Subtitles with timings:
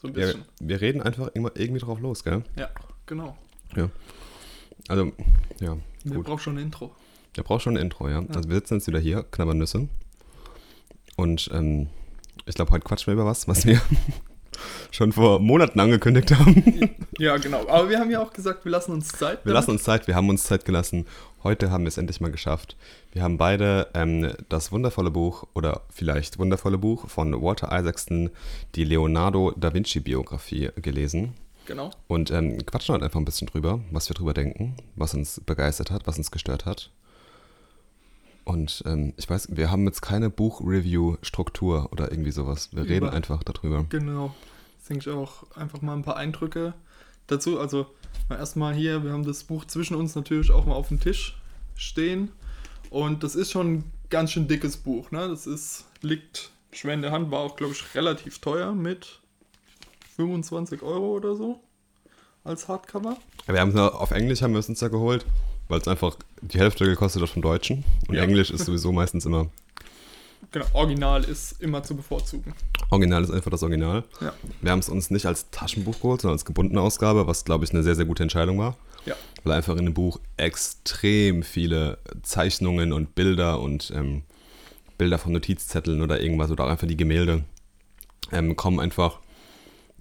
[0.00, 0.44] So ein Ja, bisschen.
[0.60, 2.42] wir reden einfach immer irgendwie drauf los, gell?
[2.56, 2.68] Ja,
[3.06, 3.36] genau.
[4.88, 5.12] Also,
[5.60, 6.26] ja, Wir Gut.
[6.26, 6.94] brauchen schon ein Intro.
[7.36, 8.18] der braucht schon ein Intro, ja.
[8.34, 9.88] Also wir sitzen jetzt wieder hier, knabbern Nüsse.
[11.16, 11.88] Und ähm,
[12.46, 13.80] ich glaube, heute quatschen wir über was, was wir
[14.90, 16.90] schon vor Monaten angekündigt haben.
[17.18, 17.68] Ja, genau.
[17.68, 19.44] Aber wir haben ja auch gesagt, wir lassen uns Zeit.
[19.44, 21.06] Wir lassen uns Zeit, wir haben uns Zeit gelassen.
[21.42, 22.76] Heute haben wir es endlich mal geschafft.
[23.12, 28.30] Wir haben beide ähm, das wundervolle Buch oder vielleicht wundervolle Buch von Walter Isaacson,
[28.74, 31.32] die Leonardo da Vinci Biografie, gelesen.
[31.66, 31.90] Genau.
[32.08, 35.90] Und ähm, quatschen heute einfach ein bisschen drüber, was wir drüber denken, was uns begeistert
[35.90, 36.90] hat, was uns gestört hat.
[38.44, 42.70] Und ähm, ich weiß, wir haben jetzt keine Buch-Review-Struktur oder irgendwie sowas.
[42.72, 43.86] Wir reden Über- einfach darüber.
[43.88, 44.34] Genau.
[44.76, 46.74] Jetzt denke ich auch einfach mal ein paar Eindrücke
[47.28, 47.60] dazu.
[47.60, 47.86] Also
[48.28, 51.36] erstmal hier, wir haben das Buch zwischen uns natürlich auch mal auf dem Tisch
[51.76, 52.30] stehen.
[52.90, 55.10] Und das ist schon ein ganz schön dickes Buch.
[55.10, 55.28] Ne?
[55.28, 59.20] Das ist, liegt schwer in der Hand, war auch, glaube ich, relativ teuer mit
[60.16, 61.60] 25 Euro oder so
[62.44, 63.16] als Hardcover.
[63.46, 65.24] Wir haben es ja- auf Englisch haben wir es uns ja geholt,
[65.68, 67.84] weil es einfach die Hälfte gekostet hat vom Deutschen.
[68.08, 68.22] Und Ja.
[68.22, 69.46] Englisch ist sowieso meistens immer.
[70.52, 72.54] Genau, Original ist immer zu bevorzugen.
[72.90, 74.02] Original ist einfach das Original.
[74.20, 74.32] Ja.
[74.60, 77.72] Wir haben es uns nicht als Taschenbuch geholt, sondern als gebundene Ausgabe, was glaube ich
[77.72, 78.76] eine sehr, sehr gute Entscheidung war.
[79.06, 79.14] Ja.
[79.44, 84.22] Weil einfach in dem Buch extrem viele Zeichnungen und Bilder und ähm,
[84.98, 87.44] Bilder von Notizzetteln oder irgendwas oder auch einfach die Gemälde
[88.32, 89.20] ähm, kommen einfach,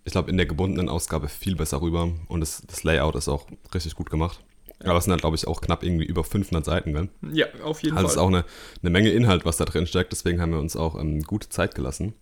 [0.04, 3.46] ich glaube, in der gebundenen Ausgabe viel besser rüber und das, das Layout ist auch
[3.74, 4.44] richtig gut gemacht.
[4.84, 7.10] Aber es sind halt, glaube ich, auch knapp irgendwie über 500 Seiten, gell?
[7.34, 8.24] Ja, auf jeden Also es ist Fall.
[8.24, 8.46] auch eine,
[8.82, 11.76] eine Menge Inhalt, was da drin steckt, deswegen haben wir uns auch ähm, gute Zeit
[11.76, 12.14] gelassen.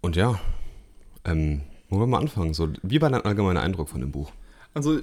[0.00, 0.40] Und ja,
[1.24, 2.54] ähm, wo wollen wir mal anfangen?
[2.54, 4.32] So, wie war dein allgemeiner Eindruck von dem Buch?
[4.74, 5.00] Also,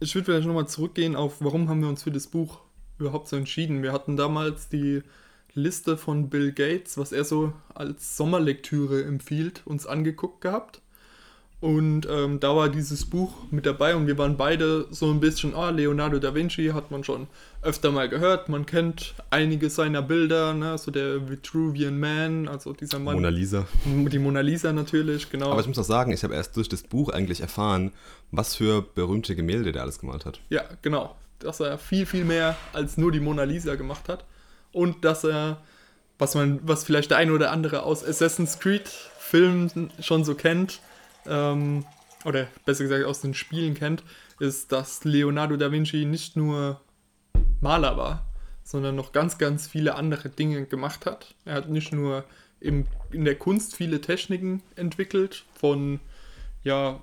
[0.00, 2.60] ich würde vielleicht nochmal zurückgehen auf, warum haben wir uns für das Buch
[2.98, 3.82] überhaupt so entschieden.
[3.82, 5.02] Wir hatten damals die
[5.54, 10.82] Liste von Bill Gates, was er so als Sommerlektüre empfiehlt, uns angeguckt gehabt.
[11.60, 15.56] Und ähm, da war dieses Buch mit dabei und wir waren beide so ein bisschen,
[15.56, 17.26] ah, Leonardo da Vinci hat man schon
[17.62, 18.48] öfter mal gehört.
[18.48, 20.78] Man kennt einige seiner Bilder, ne?
[20.78, 23.16] so der Vitruvian Man, also dieser Mann.
[23.16, 23.66] Mona Lisa.
[23.84, 25.50] die Mona Lisa natürlich, genau.
[25.50, 27.90] Aber ich muss auch sagen, ich habe erst durch das Buch eigentlich erfahren,
[28.30, 30.38] was für berühmte Gemälde der alles gemalt hat.
[30.50, 31.16] Ja, genau.
[31.40, 34.24] Dass er viel, viel mehr als nur die Mona Lisa gemacht hat.
[34.70, 35.60] Und dass er,
[36.20, 38.88] was man, was vielleicht der eine oder andere aus Assassin's Creed
[39.18, 40.80] Filmen schon so kennt,
[41.28, 41.84] ähm,
[42.24, 44.02] oder besser gesagt aus den Spielen kennt,
[44.40, 46.80] ist, dass Leonardo da Vinci nicht nur
[47.60, 48.26] Maler war,
[48.64, 51.34] sondern noch ganz, ganz viele andere Dinge gemacht hat.
[51.44, 52.24] Er hat nicht nur
[52.60, 56.00] im, in der Kunst viele Techniken entwickelt, von,
[56.64, 57.00] ja,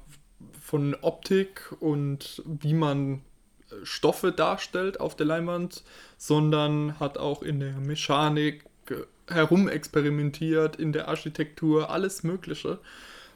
[0.62, 3.22] von Optik und wie man
[3.70, 5.84] äh, Stoffe darstellt auf der Leinwand,
[6.18, 12.80] sondern hat auch in der Mechanik äh, herumexperimentiert, in der Architektur, alles Mögliche.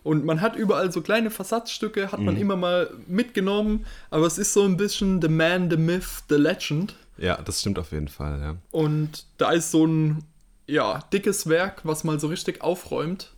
[0.03, 4.53] Und man hat überall so kleine Versatzstücke, hat man immer mal mitgenommen, aber es ist
[4.53, 6.95] so ein bisschen The Man, The Myth, The Legend.
[7.17, 8.55] Ja, das stimmt auf jeden Fall, ja.
[8.71, 10.23] Und da ist so ein
[10.67, 13.33] ja, dickes Werk, was mal so richtig aufräumt.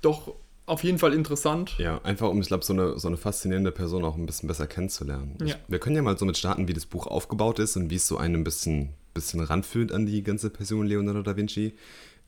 [0.00, 1.74] Doch auf jeden Fall interessant.
[1.78, 4.66] Ja, einfach um, ich glaube, so eine, so eine faszinierende Person auch ein bisschen besser
[4.66, 5.36] kennenzulernen.
[5.42, 5.56] Ich, Ja.
[5.68, 8.06] wir können ja mal so mit starten, wie das Buch aufgebaut ist und wie es
[8.06, 11.74] so einen ein bisschen, bisschen ranfühlt an die ganze Person Leonardo da Vinci.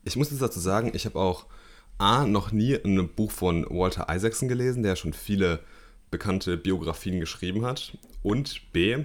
[0.03, 1.45] Ich muss jetzt dazu sagen, ich habe auch
[1.97, 5.59] A, noch nie ein Buch von Walter Isaacson gelesen, der schon viele
[6.11, 7.97] bekannte Biografien geschrieben hat.
[8.21, 8.97] Und B,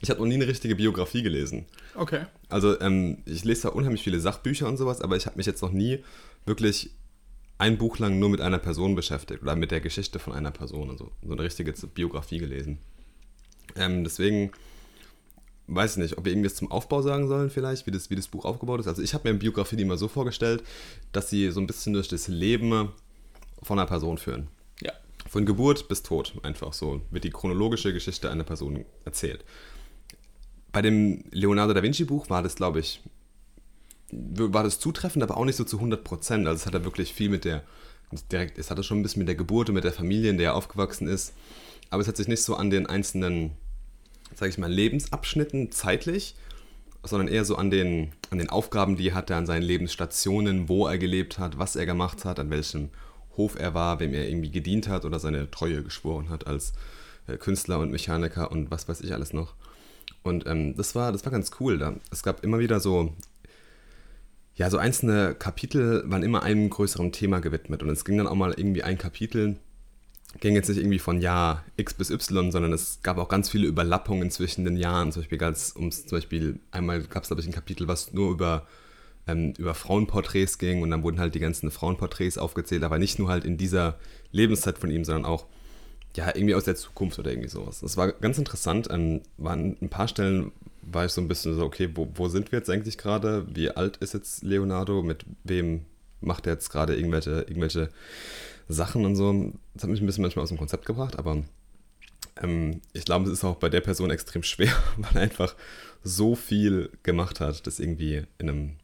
[0.00, 1.66] ich habe noch nie eine richtige Biografie gelesen.
[1.94, 2.26] Okay.
[2.48, 5.62] Also ähm, ich lese da unheimlich viele Sachbücher und sowas, aber ich habe mich jetzt
[5.62, 6.04] noch nie
[6.44, 6.90] wirklich
[7.58, 10.90] ein Buch lang nur mit einer Person beschäftigt oder mit der Geschichte von einer Person,
[10.90, 12.78] also so eine richtige Biografie gelesen.
[13.76, 14.50] Ähm, deswegen
[15.74, 18.28] weiß ich nicht, ob wir irgendwas zum Aufbau sagen sollen vielleicht, wie das, wie das
[18.28, 18.86] Buch aufgebaut ist.
[18.86, 20.62] Also ich habe mir eine Biografie immer so vorgestellt,
[21.12, 22.90] dass sie so ein bisschen durch das Leben
[23.62, 24.48] von einer Person führen.
[24.80, 24.92] Ja.
[25.28, 29.44] Von Geburt bis Tod einfach so wird die chronologische Geschichte einer Person erzählt.
[30.72, 33.02] Bei dem Leonardo da Vinci Buch war das, glaube ich,
[34.10, 36.46] war das zutreffend, aber auch nicht so zu 100 Prozent.
[36.46, 37.62] Also es hat er wirklich viel mit der,
[38.30, 40.50] direkt, es hatte schon ein bisschen mit der Geburt und mit der Familie, in der
[40.50, 41.34] er aufgewachsen ist.
[41.90, 43.52] Aber es hat sich nicht so an den einzelnen,
[44.34, 46.34] sage ich mal, Lebensabschnitten zeitlich,
[47.04, 50.86] sondern eher so an den, an den Aufgaben, die er hatte, an seinen Lebensstationen, wo
[50.86, 52.90] er gelebt hat, was er gemacht hat, an welchem
[53.36, 56.74] Hof er war, wem er irgendwie gedient hat oder seine Treue geschworen hat als
[57.26, 59.54] äh, Künstler und Mechaniker und was weiß ich alles noch.
[60.22, 61.78] Und ähm, das, war, das war ganz cool.
[61.78, 61.94] Da.
[62.10, 63.12] Es gab immer wieder so,
[64.54, 67.82] ja, so einzelne Kapitel waren immer einem größeren Thema gewidmet.
[67.82, 69.56] Und es ging dann auch mal irgendwie ein Kapitel,
[70.40, 73.66] ging jetzt nicht irgendwie von Jahr X bis Y, sondern es gab auch ganz viele
[73.66, 75.12] Überlappungen zwischen den Jahren.
[75.12, 78.30] Zum Beispiel ganz, um zum Beispiel, einmal gab es, glaube ich, ein Kapitel, was nur
[78.30, 78.66] über
[79.26, 83.28] ähm, über Frauenporträts ging und dann wurden halt die ganzen Frauenporträts aufgezählt, aber nicht nur
[83.28, 83.98] halt in dieser
[84.32, 85.46] Lebenszeit von ihm, sondern auch
[86.16, 87.80] ja, irgendwie aus der Zukunft oder irgendwie sowas.
[87.80, 88.88] Das war ganz interessant.
[88.90, 90.52] Ähm, waren ein paar Stellen
[90.82, 93.46] war ich so ein bisschen so, okay, wo, wo sind wir jetzt eigentlich gerade?
[93.54, 95.02] Wie alt ist jetzt Leonardo?
[95.02, 95.86] Mit wem
[96.20, 97.88] macht er jetzt gerade irgendwelche, irgendwelche
[98.72, 99.52] Sachen und so?
[99.74, 101.42] Das hat mich ein bisschen manchmal aus dem Konzept gebracht, aber
[102.42, 105.54] ähm, ich glaube, es ist auch bei der Person extrem schwer, weil er einfach
[106.02, 108.76] so viel gemacht hat, das irgendwie in einem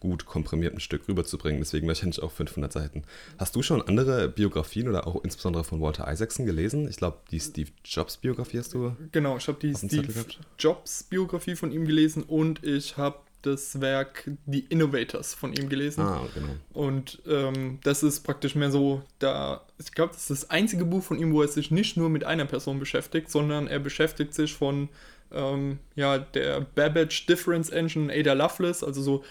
[0.00, 1.60] gut komprimierten Stück rüberzubringen.
[1.60, 3.02] Deswegen wahrscheinlich auch 500 Seiten.
[3.38, 6.88] Hast du schon andere Biografien oder auch insbesondere von Walter Isaacson gelesen?
[6.88, 8.94] Ich glaube, die Steve Jobs Biografie hast du.
[9.12, 10.12] Genau, ich habe die Steve
[10.58, 16.02] Jobs Biografie von ihm gelesen und ich habe das Werk The Innovators von ihm gelesen.
[16.02, 16.48] Ah, genau.
[16.72, 21.02] Und ähm, das ist praktisch mehr so, da, ich glaube, das ist das einzige Buch
[21.02, 24.54] von ihm, wo er sich nicht nur mit einer Person beschäftigt, sondern er beschäftigt sich
[24.54, 24.88] von
[25.32, 29.24] ähm, ja, der Babbage Difference Engine, Ada Lovelace, also so,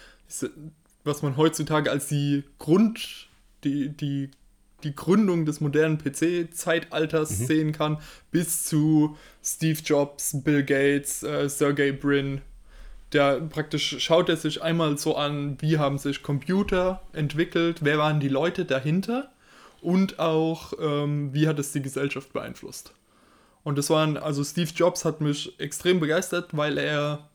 [1.04, 3.28] was man heutzutage als die Grund,
[3.64, 4.32] die, die,
[4.84, 7.46] die Gründung des modernen PC-Zeitalters mhm.
[7.46, 7.98] sehen kann,
[8.32, 12.42] bis zu Steve Jobs, Bill Gates, äh, Sergey Brin,
[13.14, 18.20] der praktisch schaut er sich einmal so an, wie haben sich Computer entwickelt, wer waren
[18.20, 19.32] die Leute dahinter
[19.82, 22.94] und auch, ähm, wie hat es die Gesellschaft beeinflusst.
[23.64, 27.30] Und das waren, also Steve Jobs hat mich extrem begeistert, weil er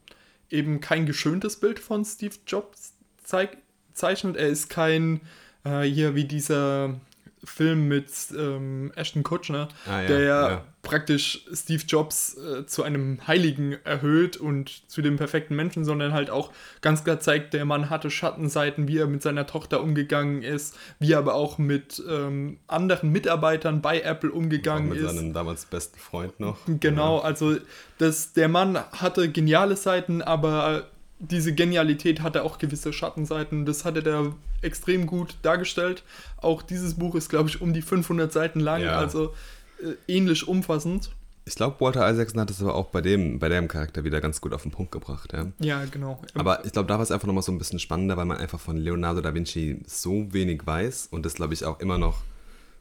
[0.50, 3.58] eben kein geschöntes Bild von Steve Jobs zeig,
[3.94, 4.36] zeichnet.
[4.36, 5.20] Er ist kein,
[5.64, 7.00] äh, hier wie dieser
[7.44, 13.26] Film mit ähm, Ashton Kutcher, ah, ja, der ja, praktisch Steve Jobs äh, zu einem
[13.26, 17.90] Heiligen erhöht und zu dem perfekten Menschen, sondern halt auch ganz klar zeigt, der Mann
[17.90, 22.58] hatte Schattenseiten, wie er mit seiner Tochter umgegangen ist, wie er aber auch mit ähm,
[22.66, 25.02] anderen Mitarbeitern bei Apple umgegangen ist.
[25.02, 26.58] Mit seinem damals besten Freund noch.
[26.66, 27.24] Genau, ja.
[27.24, 27.56] also
[27.98, 30.88] das, der Mann hatte geniale Seiten, aber
[31.20, 33.66] diese Genialität hatte auch gewisse Schattenseiten.
[33.66, 34.32] Das hatte der
[34.62, 36.02] extrem gut dargestellt.
[36.38, 38.98] Auch dieses Buch ist, glaube ich, um die 500 Seiten lang, ja.
[38.98, 39.34] also
[39.82, 41.10] äh, ähnlich umfassend.
[41.44, 44.40] Ich glaube, Walter Isaacson hat es aber auch bei dem, bei dem Charakter wieder ganz
[44.40, 45.32] gut auf den Punkt gebracht.
[45.32, 46.20] Ja, ja genau.
[46.34, 48.60] Aber ich glaube, da war es einfach nochmal so ein bisschen spannender, weil man einfach
[48.60, 52.22] von Leonardo da Vinci so wenig weiß und es, glaube ich, auch immer noch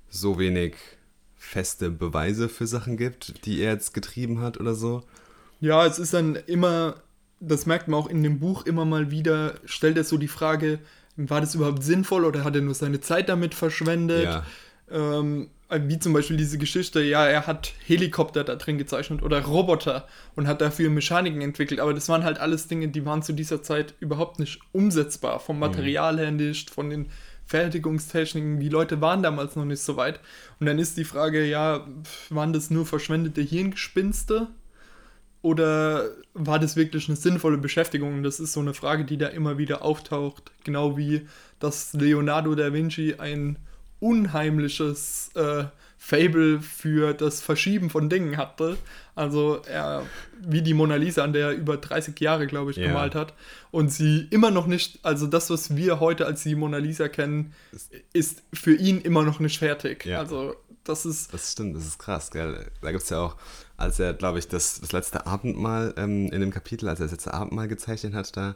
[0.10, 0.76] so wenig
[1.38, 5.04] feste Beweise für Sachen gibt, die er jetzt getrieben hat oder so.
[5.62, 6.96] Ja, es ist dann immer
[7.40, 10.80] das merkt man auch in dem Buch immer mal wieder, stellt er so die Frage,
[11.16, 14.24] war das überhaupt sinnvoll oder hat er nur seine Zeit damit verschwendet?
[14.24, 14.46] Ja.
[14.92, 20.08] Ähm, wie zum Beispiel diese Geschichte, ja, er hat Helikopter da drin gezeichnet oder Roboter
[20.36, 23.62] und hat dafür Mechaniken entwickelt, aber das waren halt alles Dinge, die waren zu dieser
[23.62, 25.60] Zeit überhaupt nicht umsetzbar, vom.
[25.60, 27.10] Material her nicht, von den
[27.46, 30.20] Fertigungstechniken, die Leute waren damals noch nicht so weit.
[30.60, 31.86] Und dann ist die Frage, ja,
[32.30, 34.48] waren das nur verschwendete Hirngespinste?
[35.42, 38.24] Oder war das wirklich eine sinnvolle Beschäftigung?
[38.24, 40.52] Das ist so eine Frage, die da immer wieder auftaucht.
[40.64, 41.28] Genau wie,
[41.60, 43.58] dass Leonardo da Vinci ein
[44.00, 45.66] unheimliches äh,
[45.98, 48.78] Fable für das Verschieben von Dingen hatte.
[49.16, 50.06] Also er,
[50.42, 52.88] wie die Mona Lisa, an der er über 30 Jahre, glaube ich, ja.
[52.88, 53.34] gemalt hat.
[53.72, 57.54] Und sie immer noch nicht, also das, was wir heute als die Mona Lisa kennen,
[58.14, 60.06] ist für ihn immer noch nicht fertig.
[60.06, 60.20] Ja.
[60.20, 61.34] Also das ist.
[61.34, 62.72] Das stimmt, das ist krass, gell?
[62.82, 63.36] Da gibt es ja auch,
[63.80, 67.14] als er, glaube ich, das, das letzte Abendmahl ähm, in dem Kapitel, als er das
[67.14, 68.56] letzte Abendmahl gezeichnet hat, da,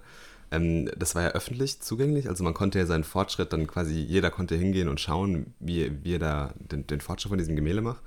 [0.51, 2.27] ähm, das war ja öffentlich zugänglich.
[2.27, 6.15] Also man konnte ja seinen Fortschritt dann quasi, jeder konnte hingehen und schauen, wie, wie
[6.15, 8.01] er da den, den Fortschritt von diesem Gemälde macht.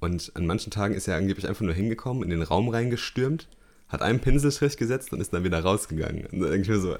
[0.00, 3.48] Und an manchen Tagen ist er angeblich einfach nur hingekommen, in den Raum reingestürmt,
[3.88, 6.26] hat einen Pinselstrich gesetzt und ist dann wieder rausgegangen.
[6.26, 6.96] Und da denke ich mir so,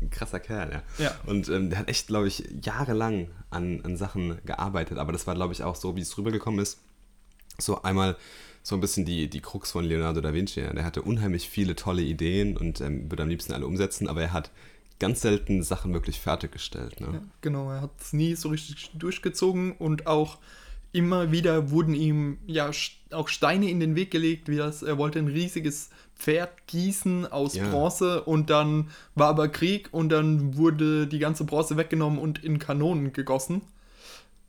[0.00, 1.04] ein krasser Kerl, ja.
[1.04, 1.14] ja.
[1.26, 5.34] Und ähm, der hat echt, glaube ich, jahrelang an, an Sachen gearbeitet, aber das war,
[5.34, 6.78] glaube ich, auch so, wie es rübergekommen ist.
[7.58, 8.16] So einmal
[8.68, 10.60] so ein bisschen die, die Krux von Leonardo da Vinci.
[10.60, 10.74] Ja.
[10.74, 14.34] Der hatte unheimlich viele tolle Ideen und ähm, würde am liebsten alle umsetzen, aber er
[14.34, 14.50] hat
[14.98, 17.00] ganz selten Sachen wirklich fertiggestellt.
[17.00, 17.08] Ne?
[17.14, 20.36] Ja, genau, er hat es nie so richtig durchgezogen und auch
[20.92, 22.70] immer wieder wurden ihm ja
[23.10, 27.54] auch Steine in den Weg gelegt, wie das, er wollte ein riesiges Pferd gießen aus
[27.54, 27.70] ja.
[27.70, 32.58] Bronze und dann war aber Krieg und dann wurde die ganze Bronze weggenommen und in
[32.58, 33.62] Kanonen gegossen.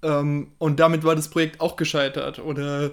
[0.01, 2.39] Ähm, und damit war das Projekt auch gescheitert.
[2.39, 2.91] Oder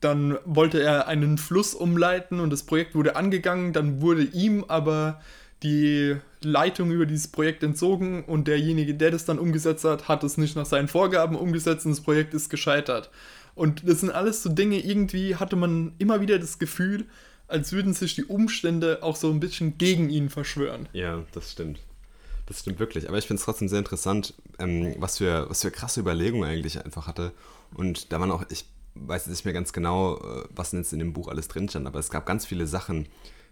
[0.00, 5.20] dann wollte er einen Fluss umleiten und das Projekt wurde angegangen, dann wurde ihm aber
[5.62, 10.36] die Leitung über dieses Projekt entzogen und derjenige, der das dann umgesetzt hat, hat es
[10.36, 13.10] nicht nach seinen Vorgaben umgesetzt und das Projekt ist gescheitert.
[13.54, 17.06] Und das sind alles so Dinge, irgendwie hatte man immer wieder das Gefühl,
[17.48, 20.88] als würden sich die Umstände auch so ein bisschen gegen ihn verschwören.
[20.92, 21.80] Ja, das stimmt.
[22.46, 23.08] Das stimmt wirklich.
[23.08, 26.84] Aber ich finde es trotzdem sehr interessant, ähm, was, für, was für krasse Überlegungen eigentlich
[26.84, 27.32] einfach hatte.
[27.74, 28.66] Und da waren auch, ich
[29.06, 31.98] weiß nicht mehr ganz genau, äh, was jetzt in dem Buch alles drin stand, aber
[31.98, 33.06] es gab ganz viele Sachen,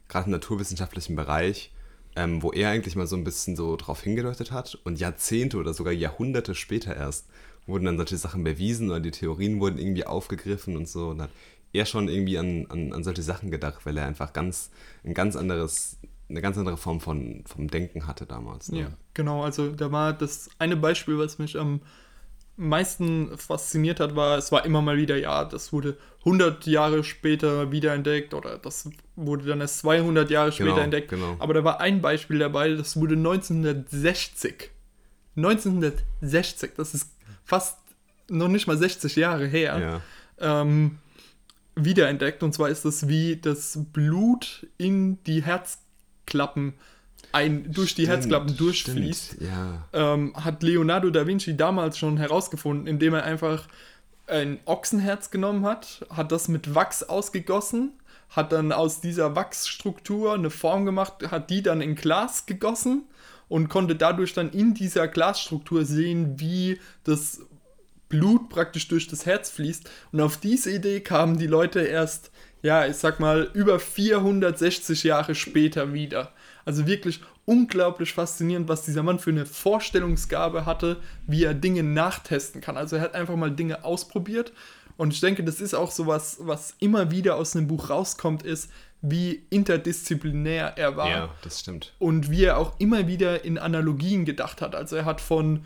[0.09, 1.73] gerade im naturwissenschaftlichen Bereich,
[2.17, 5.75] ähm, wo er eigentlich mal so ein bisschen so drauf hingedeutet hat und Jahrzehnte oder
[5.75, 7.27] sogar Jahrhunderte später erst
[7.67, 11.31] wurden dann solche Sachen bewiesen oder die Theorien wurden irgendwie aufgegriffen und so und hat
[11.73, 14.71] er schon irgendwie an, an, an solche Sachen gedacht, weil er einfach ganz
[15.03, 15.97] ein ganz anderes
[16.29, 18.71] eine ganz andere Form von vom Denken hatte damals.
[18.71, 18.81] Ne?
[18.81, 19.43] Ja, genau.
[19.43, 21.81] Also da war das eine Beispiel, was mich am
[22.57, 27.73] meisten fasziniert hat, war, es war immer mal wieder, ja, das wurde 100 Jahre später
[27.73, 31.09] wiederentdeckt oder das wurde dann erst 200 Jahre später genau, entdeckt.
[31.11, 31.37] Genau.
[31.39, 34.71] Aber da war ein Beispiel dabei, das wurde 1960.
[35.37, 37.11] 1960, das ist
[37.45, 37.79] fast
[38.29, 40.03] noch nicht mal 60 Jahre her.
[40.41, 40.61] Ja.
[40.63, 40.99] Ähm,
[41.77, 42.43] wiederentdeckt.
[42.43, 46.75] Und zwar ist das, wie das Blut in die Herzklappen
[47.35, 49.89] ein, durch stimmt, die Herzklappen durchfließt, ja.
[49.93, 53.67] ähm, hat Leonardo da Vinci damals schon herausgefunden, indem er einfach
[54.27, 57.93] ein Ochsenherz genommen hat, hat das mit Wachs ausgegossen,
[58.31, 63.03] hat dann aus dieser Wachsstruktur eine Form gemacht, hat die dann in Glas gegossen
[63.49, 67.41] und konnte dadurch dann in dieser Glasstruktur sehen, wie das
[68.09, 69.91] Blut praktisch durch das Herz fließt.
[70.13, 72.31] Und auf diese Idee kamen die Leute erst,
[72.63, 76.33] ja, ich sag mal, über 460 Jahre später wieder.
[76.65, 82.61] Also wirklich unglaublich faszinierend, was dieser Mann für eine Vorstellungsgabe hatte, wie er Dinge nachtesten
[82.61, 82.77] kann.
[82.77, 84.53] Also er hat einfach mal Dinge ausprobiert.
[84.97, 88.43] Und ich denke, das ist auch so was, was immer wieder aus einem Buch rauskommt,
[88.43, 88.71] ist,
[89.03, 91.11] wie interdisziplinär er war.
[91.11, 91.93] Ja, das stimmt.
[91.99, 94.75] Und wie er auch immer wieder in Analogien gedacht hat.
[94.75, 95.65] Also er hat von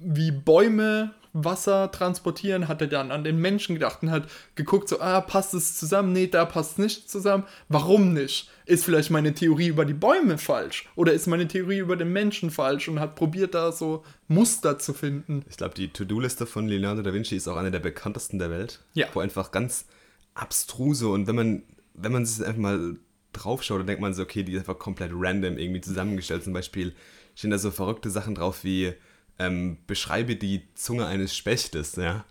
[0.00, 5.00] wie Bäume Wasser transportieren, hat er dann an den Menschen gedacht und hat geguckt, so,
[5.00, 6.12] ah, passt es zusammen?
[6.12, 7.44] Nee, da passt es nicht zusammen.
[7.68, 8.50] Warum nicht?
[8.66, 10.88] Ist vielleicht meine Theorie über die Bäume falsch?
[10.94, 12.88] Oder ist meine Theorie über den Menschen falsch?
[12.88, 15.44] Und hat probiert, da so Muster zu finden.
[15.48, 18.80] Ich glaube, die To-Do-Liste von Leonardo da Vinci ist auch eine der bekanntesten der Welt.
[18.94, 19.06] Ja.
[19.12, 19.86] Wo einfach ganz
[20.34, 21.62] abstruse und wenn man,
[21.94, 22.96] wenn man sich einfach mal
[23.32, 26.44] draufschaut, dann denkt man so, okay, die ist einfach komplett random irgendwie zusammengestellt.
[26.44, 26.94] Zum Beispiel
[27.34, 28.92] stehen da so verrückte Sachen drauf wie
[29.38, 32.24] ähm, beschreibe die Zunge eines Spechtes, ja.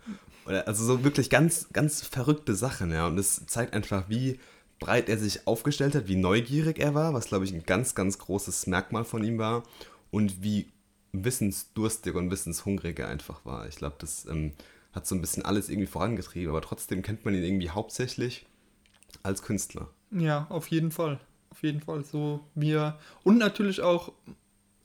[0.45, 3.07] Also so wirklich ganz, ganz verrückte Sachen, ja.
[3.07, 4.39] Und es zeigt einfach, wie
[4.79, 8.17] breit er sich aufgestellt hat, wie neugierig er war, was glaube ich ein ganz, ganz
[8.17, 9.63] großes Merkmal von ihm war.
[10.09, 10.71] Und wie
[11.11, 13.67] wissensdurstig und wissenshungrig er einfach war.
[13.67, 14.53] Ich glaube, das ähm,
[14.93, 18.45] hat so ein bisschen alles irgendwie vorangetrieben, aber trotzdem kennt man ihn irgendwie hauptsächlich
[19.23, 19.89] als Künstler.
[20.11, 21.19] Ja, auf jeden Fall.
[21.49, 22.05] Auf jeden Fall.
[22.05, 22.99] So wie er.
[23.23, 24.13] Und natürlich auch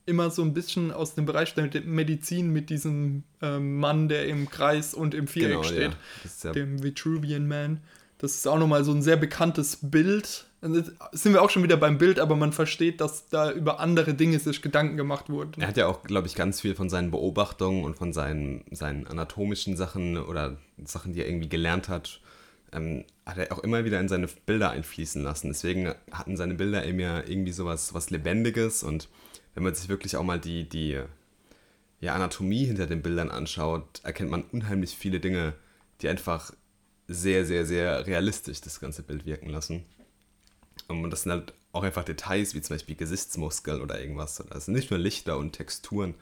[0.06, 4.50] immer so ein bisschen aus dem Bereich der Medizin mit diesem ähm, Mann, der im
[4.50, 5.96] Kreis und im Viereck genau, steht,
[6.42, 6.52] ja.
[6.52, 7.80] dem Vitruvian Man.
[8.18, 10.46] Das ist auch nochmal so ein sehr bekanntes Bild.
[10.62, 14.14] Jetzt sind wir auch schon wieder beim Bild, aber man versteht, dass da über andere
[14.14, 15.60] Dinge sich Gedanken gemacht wurden.
[15.60, 19.08] Er hat ja auch, glaube ich, ganz viel von seinen Beobachtungen und von seinen, seinen
[19.08, 22.20] anatomischen Sachen oder Sachen, die er irgendwie gelernt hat,
[22.72, 25.48] ähm, hat er auch immer wieder in seine Bilder einfließen lassen.
[25.48, 29.08] Deswegen hatten seine Bilder eben ja irgendwie sowas was Lebendiges und
[29.54, 31.00] wenn man sich wirklich auch mal die, die
[32.00, 35.54] ja, Anatomie hinter den Bildern anschaut, erkennt man unheimlich viele Dinge,
[36.00, 36.52] die einfach
[37.08, 39.84] sehr, sehr, sehr realistisch das ganze Bild wirken lassen.
[40.88, 44.42] Und das sind halt auch einfach Details, wie zum Beispiel Gesichtsmuskeln oder irgendwas.
[44.50, 46.14] Das sind nicht nur Lichter und Texturen.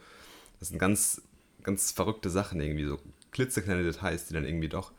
[0.59, 1.21] Das sind ganz,
[1.63, 2.99] ganz verrückte Sachen irgendwie, so
[3.31, 4.91] klitzekleine Details, die dann irgendwie doch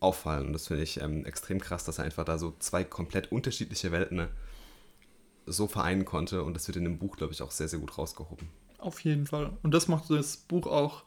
[0.00, 0.46] auffallen.
[0.46, 4.28] Und das finde ich ähm, extrem krass, dass einfach da so zwei komplett unterschiedliche Welten
[5.46, 6.42] so vereinen konnte.
[6.42, 8.48] Und das wird in dem Buch, glaube ich, auch sehr, sehr gut rausgehoben.
[8.78, 9.52] Auf jeden Fall.
[9.62, 11.04] Und das macht das Buch auch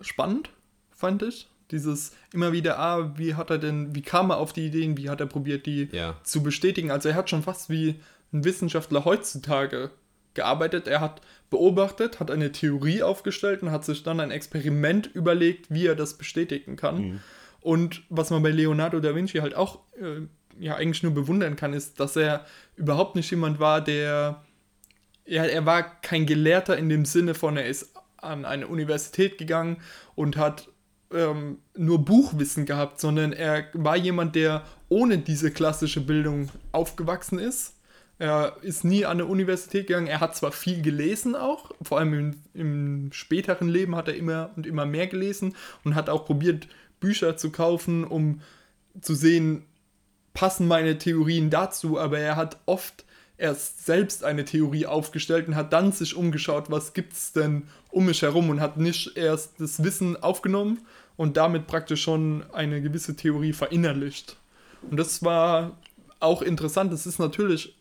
[0.00, 0.50] spannend,
[0.90, 1.48] fand ich.
[1.72, 5.10] Dieses immer wieder, ah, wie hat er denn, wie kam er auf die Ideen, wie
[5.10, 6.16] hat er probiert, die ja.
[6.22, 6.92] zu bestätigen.
[6.92, 8.00] Also er hat schon fast wie
[8.32, 9.90] ein Wissenschaftler heutzutage
[10.34, 10.86] gearbeitet.
[10.86, 11.20] Er hat
[11.50, 16.14] beobachtet, hat eine Theorie aufgestellt und hat sich dann ein Experiment überlegt, wie er das
[16.14, 16.98] bestätigen kann.
[16.98, 17.20] Mhm.
[17.60, 20.20] Und was man bei Leonardo da Vinci halt auch äh,
[20.58, 22.44] ja eigentlich nur bewundern kann, ist, dass er
[22.76, 24.42] überhaupt nicht jemand war, der
[25.26, 29.78] ja, er war kein Gelehrter in dem Sinne von, er ist an eine Universität gegangen
[30.14, 30.68] und hat
[31.12, 37.74] ähm, nur Buchwissen gehabt, sondern er war jemand, der ohne diese klassische Bildung aufgewachsen ist.
[38.18, 40.06] Er ist nie an eine Universität gegangen.
[40.06, 44.50] Er hat zwar viel gelesen auch, vor allem im, im späteren Leben hat er immer
[44.56, 46.66] und immer mehr gelesen und hat auch probiert,
[46.98, 48.40] Bücher zu kaufen, um
[49.02, 49.64] zu sehen,
[50.36, 53.04] passen meine Theorien dazu, aber er hat oft
[53.38, 58.06] erst selbst eine Theorie aufgestellt und hat dann sich umgeschaut, was gibt es denn um
[58.06, 63.16] mich herum und hat nicht erst das Wissen aufgenommen und damit praktisch schon eine gewisse
[63.16, 64.36] Theorie verinnerlicht.
[64.90, 65.78] Und das war
[66.20, 66.92] auch interessant.
[66.92, 67.74] Es ist natürlich,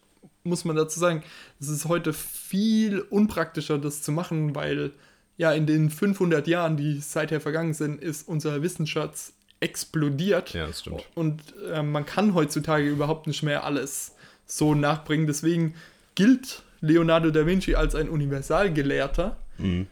[0.44, 1.24] muss man dazu sagen,
[1.60, 4.94] es ist heute viel unpraktischer, das zu machen, weil
[5.36, 10.54] ja in den 500 Jahren, die seither vergangen sind, ist unser Wissensschatz explodiert.
[10.54, 11.06] Ja, das stimmt.
[11.16, 15.28] Und äh, man kann heutzutage überhaupt nicht mehr alles so nachbringen.
[15.28, 15.76] Deswegen
[16.16, 19.38] gilt Leonardo da Vinci als ein Universalgelehrter.
[19.58, 19.88] Mhm.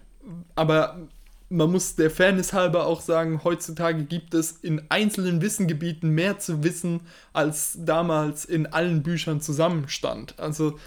[0.55, 0.99] Aber
[1.49, 6.63] man muss der Fairness halber auch sagen, heutzutage gibt es in einzelnen Wissengebieten mehr zu
[6.63, 7.01] wissen,
[7.31, 10.39] als damals in allen Büchern zusammenstand.
[10.39, 10.79] Also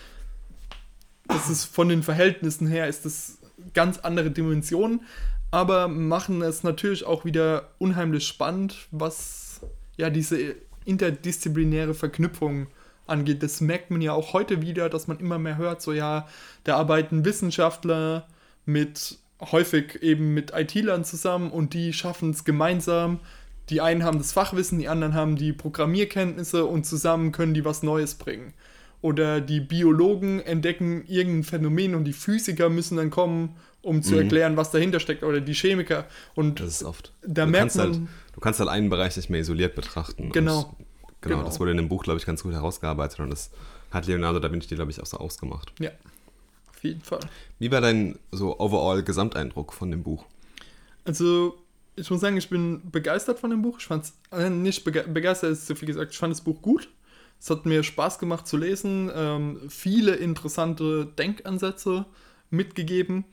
[1.29, 3.39] das ist von den Verhältnissen her ist das
[3.75, 5.03] ganz andere Dimensionen,
[5.57, 9.63] aber machen es natürlich auch wieder unheimlich spannend, was
[9.97, 12.67] ja diese interdisziplinäre Verknüpfung
[13.07, 13.43] angeht.
[13.43, 16.29] Das merkt man ja auch heute wieder, dass man immer mehr hört, so ja,
[16.65, 18.29] da arbeiten Wissenschaftler
[18.67, 23.21] mit häufig eben mit IT-Lern zusammen und die schaffen es gemeinsam.
[23.71, 27.83] Die einen haben das Fachwissen, die anderen haben die Programmierkenntnisse und zusammen können die was
[27.83, 28.53] Neues bringen.
[29.07, 34.23] Oder die Biologen entdecken irgendein Phänomen und die Physiker müssen dann kommen, um zu Mhm.
[34.23, 35.23] erklären, was dahinter steckt.
[35.23, 36.07] Oder die Chemiker.
[36.35, 37.13] Und Das ist oft.
[37.25, 38.01] Da du merkt kannst man- Halt,
[38.35, 40.31] du kannst halt einen Bereich nicht mehr isoliert betrachten.
[40.33, 40.59] Genau.
[40.63, 40.75] Und
[41.21, 41.45] genau, Genau.
[41.45, 43.51] das wurde in dem Buch, glaube ich, ganz gut herausgearbeitet und das
[43.93, 45.73] hat Leonardo da Vinci, glaube ich, auch so ausgemacht.
[45.79, 45.91] ja,
[46.75, 47.21] auf jeden Fall.
[47.61, 50.25] Wie war dein so overall Gesamteindruck von dem Buch?
[51.05, 51.57] Also,
[51.95, 53.79] ich muss sagen, ich bin begeistert von dem Buch.
[53.79, 56.11] Ich fand es äh, nicht bege begeistert, ist zu viel gesagt.
[56.13, 56.89] Ich fand das Buch gut.
[57.41, 59.11] Es hat mir Spaß gemacht zu lesen.
[59.15, 62.07] Ähm, viele interessante Denkansätze
[62.51, 63.25] mitgegeben.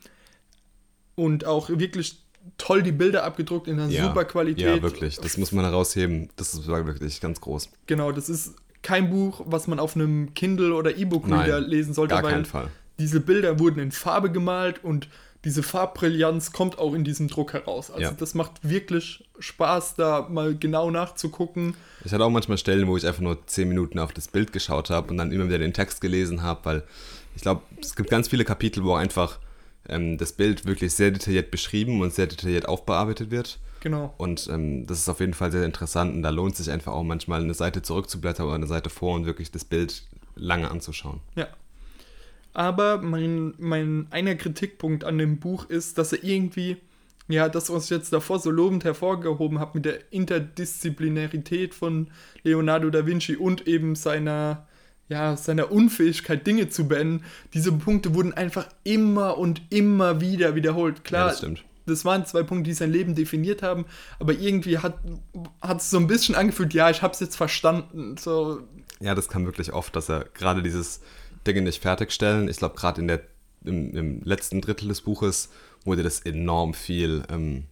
[1.16, 2.20] Und auch wirklich
[2.58, 4.64] toll die Bilder abgedruckt in einer super Qualität.
[4.76, 5.16] Ja, wirklich.
[5.16, 6.28] Das muss man herausheben.
[6.36, 7.70] Das ist- wirklich ganz groß.
[7.86, 12.22] Genau, das ist kein Buch, was man auf einem Kindle oder E-Book-Reader lesen sollte, Gar
[12.24, 12.68] weil keinen Fall.
[12.98, 15.08] diese Bilder wurden in Farbe gemalt und
[15.44, 17.90] diese Farbbrillanz kommt auch in diesem Druck heraus.
[17.90, 18.10] Also Ja.
[18.12, 21.74] das macht wirklich Spaß, da mal genau nachzugucken.
[22.04, 24.90] Ich hatte auch manchmal Stellen, wo ich einfach nur 10 Minuten auf das Bild geschaut
[24.90, 26.82] habe und dann immer wieder den Text gelesen habe, weil
[27.36, 29.38] ich glaube, es gibt ganz viele Kapitel, wo einfach
[29.88, 33.58] ähm, das Bild wirklich sehr detailliert beschrieben und sehr detailliert aufbearbeitet wird.
[33.80, 34.14] Genau.
[34.16, 37.02] Und ähm, das ist auf jeden Fall sehr interessant und da lohnt sich einfach auch
[37.02, 40.04] manchmal eine Seite zurückzublättern oder eine Seite vor und wirklich das Bild
[40.36, 41.20] lange anzuschauen.
[41.34, 41.48] Ja.
[42.54, 46.76] Aber mein, mein einer Kritikpunkt an dem Buch ist, dass er irgendwie,
[47.28, 52.08] ja, das, was ich jetzt davor so lobend hervorgehoben habe, mit der Interdisziplinarität von
[52.42, 54.66] Leonardo da Vinci und eben seiner,
[55.08, 61.04] ja, seiner Unfähigkeit, Dinge zu beenden, diese Punkte wurden einfach immer und immer wieder wiederholt.
[61.04, 61.64] Klar, Ja, das stimmt.
[61.86, 63.84] das waren zwei Punkte, die sein Leben definiert haben,
[64.18, 64.94] aber irgendwie hat
[65.76, 68.16] es so ein bisschen angefühlt, ja, ich habe es jetzt verstanden.
[68.16, 68.60] So,
[69.00, 71.00] Ja, das kam wirklich oft, dass er gerade dieses
[71.46, 73.00] Dinge nicht fertigstellen, ich glaube gerade
[73.64, 75.50] im, im letzten Drittel des Buches
[75.84, 77.64] wurde das enorm viel, ähm,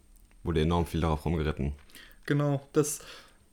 [0.43, 1.73] wurde enorm viel darauf rumgeritten.
[2.27, 3.01] Genau, das,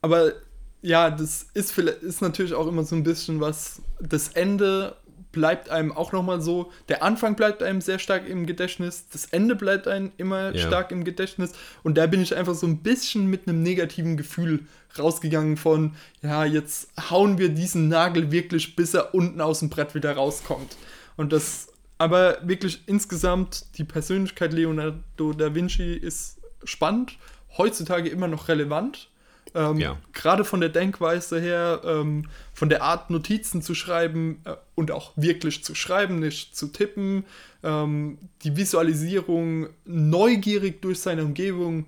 [0.01, 0.33] aber
[0.81, 4.95] ja, das ist, ist natürlich auch immer so ein bisschen was, das Ende
[5.31, 9.55] bleibt einem auch nochmal so, der Anfang bleibt einem sehr stark im Gedächtnis, das Ende
[9.55, 10.67] bleibt einem immer Ja.
[10.67, 11.51] stark im Gedächtnis
[11.83, 14.65] und da bin ich einfach so ein bisschen mit einem negativen Gefühl
[14.97, 19.93] rausgegangen von, ja, jetzt hauen wir diesen Nagel wirklich, bis er unten aus dem Brett
[19.93, 20.77] wieder rauskommt.
[21.15, 21.67] Und das,
[21.99, 27.17] aber wirklich insgesamt, die Persönlichkeit Leonardo da Vinci ist spannend,
[27.57, 29.08] heutzutage immer noch relevant.
[29.55, 29.97] Ähm, Ja.
[30.13, 35.13] Gerade von der Denkweise her, ähm, von der Art, Notizen zu schreiben äh, und auch
[35.15, 37.25] wirklich zu schreiben, nicht zu tippen,
[37.63, 41.85] ähm, die Visualisierung, neugierig durch seine Umgebung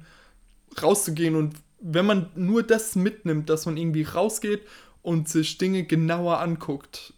[0.82, 4.62] rauszugehen und wenn man nur das mitnimmt, dass man irgendwie rausgeht
[5.02, 7.13] und sich Dinge genauer anguckt,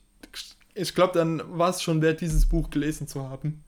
[0.75, 3.63] ich glaube, dann war es schon wert, dieses Buch gelesen zu haben.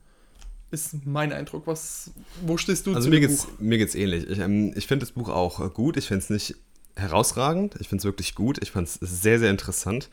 [0.72, 1.66] Ist mein Eindruck.
[1.66, 2.10] Was,
[2.44, 4.28] wo stehst du Also zu mir dem geht's, mir geht's ähnlich.
[4.28, 5.96] Ich, ähm, ich finde das Buch auch äh, gut.
[5.96, 6.56] Ich finde es nicht
[6.96, 7.76] herausragend.
[7.80, 8.58] Ich finde es wirklich gut.
[8.62, 10.08] Ich fand es sehr, sehr interessant.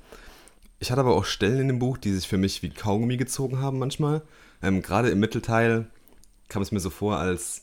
[0.79, 3.59] Ich hatte aber auch Stellen in dem Buch, die sich für mich wie Kaugummi gezogen
[3.59, 4.21] haben manchmal.
[4.61, 5.87] Ähm, Gerade im Mittelteil
[6.49, 7.61] kam es mir so vor, als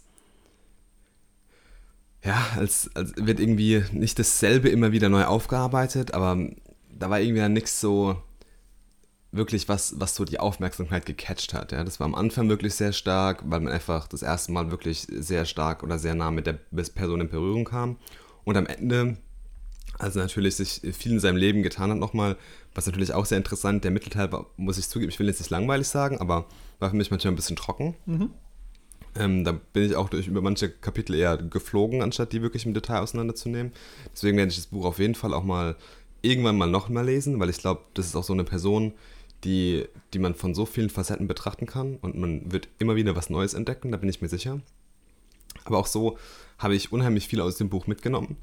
[2.23, 6.37] ja, als, als wird irgendwie nicht dasselbe immer wieder neu aufgearbeitet, aber
[6.91, 8.21] da war irgendwie dann nichts so
[9.33, 11.73] wirklich was, was so die Aufmerksamkeit gecatcht hat.
[11.73, 11.85] Ja.
[11.85, 15.45] Das war am Anfang wirklich sehr stark, weil man einfach das erste Mal wirklich sehr
[15.45, 16.59] stark oder sehr nah mit der
[16.95, 17.97] Person in Berührung kam.
[18.45, 19.17] Und am Ende,
[19.99, 22.37] also natürlich sich viel in seinem Leben getan hat nochmal,
[22.75, 25.51] was natürlich auch sehr interessant, der Mittelteil war, muss ich zugeben, ich will jetzt nicht
[25.51, 26.47] langweilig sagen, aber
[26.79, 27.97] war für mich manchmal ein bisschen trocken.
[29.17, 32.75] Ähm, da bin ich auch durch über manche Kapitel eher geflogen, anstatt die wirklich im
[32.75, 33.73] Detail auseinanderzunehmen.
[34.13, 35.77] Deswegen werde ich das Buch auf jeden Fall auch mal
[36.23, 38.93] irgendwann mal noch mal lesen, weil ich glaube, das ist auch so eine Person,
[39.45, 43.31] die, die man von so vielen Facetten betrachten kann und man wird immer wieder was
[43.31, 44.61] Neues entdecken, da bin ich mir sicher.
[45.65, 46.19] Aber auch so
[46.61, 48.37] habe ich unheimlich viel aus dem Buch mitgenommen.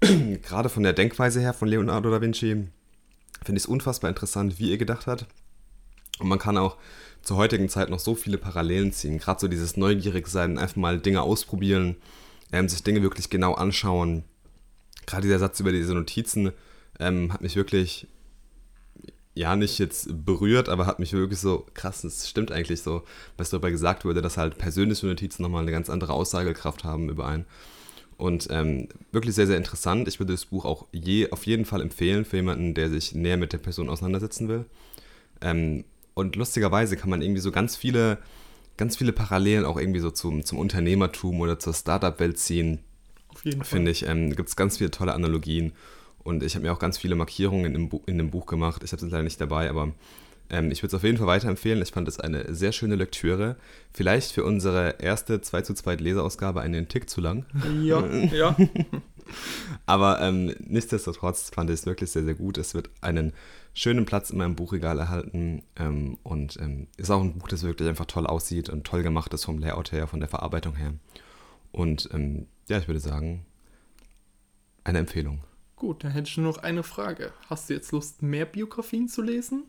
[0.00, 2.68] Gerade von der Denkweise her von Leonardo da Vinci
[3.44, 5.26] finde ich es unfassbar interessant, wie er gedacht hat.
[6.18, 6.76] Und man kann auch
[7.22, 9.18] zur heutigen Zeit noch so viele Parallelen ziehen.
[9.18, 11.96] Gerade so dieses neugierig sein, einfach mal Dinge ausprobieren,
[12.52, 14.24] ähm, sich Dinge wirklich genau anschauen.
[15.06, 16.52] Gerade dieser Satz über diese Notizen
[17.00, 18.06] ähm, hat mich wirklich
[19.36, 23.02] ja, nicht jetzt berührt, aber hat mich wirklich so, krass, das stimmt eigentlich so,
[23.36, 27.26] was darüber gesagt wurde, dass halt persönliche Notizen nochmal eine ganz andere Aussagekraft haben über
[27.26, 27.44] einen.
[28.16, 30.08] Und ähm, wirklich sehr, sehr interessant.
[30.08, 33.36] Ich würde das Buch auch je, auf jeden Fall empfehlen für jemanden, der sich näher
[33.36, 34.64] mit der Person auseinandersetzen will.
[35.42, 38.16] Ähm, und lustigerweise kann man irgendwie so ganz viele,
[38.78, 42.78] ganz viele Parallelen auch irgendwie so zum, zum Unternehmertum oder zur Startup-Welt ziehen.
[43.28, 43.66] Auf jeden Fall.
[43.66, 45.72] Finde ich, ähm, gibt es ganz viele tolle Analogien.
[46.26, 48.82] Und ich habe mir auch ganz viele Markierungen in, Bu in dem Buch gemacht.
[48.82, 49.92] Ich habe es leider nicht dabei, aber
[50.50, 51.80] ähm, ich würde es auf jeden Fall weiterempfehlen.
[51.80, 53.54] Ich fand es eine sehr schöne Lektüre.
[53.92, 57.46] Vielleicht für unsere erste 2 zu 2 Leserausgabe einen Tick zu lang.
[57.80, 58.56] Ja, ja.
[59.86, 62.58] Aber ähm, nichtsdestotrotz fand ich es wirklich sehr, sehr gut.
[62.58, 63.32] Es wird einen
[63.72, 67.88] schönen Platz in meinem Buchregal erhalten ähm, und ähm, ist auch ein Buch, das wirklich
[67.88, 70.92] einfach toll aussieht und toll gemacht ist vom Layout her, von der Verarbeitung her.
[71.70, 73.46] Und ähm, ja, ich würde sagen,
[74.82, 75.44] eine Empfehlung.
[75.76, 77.32] Gut, dann hätte ich nur noch eine Frage.
[77.48, 79.64] Hast du jetzt Lust, mehr Biografien zu lesen?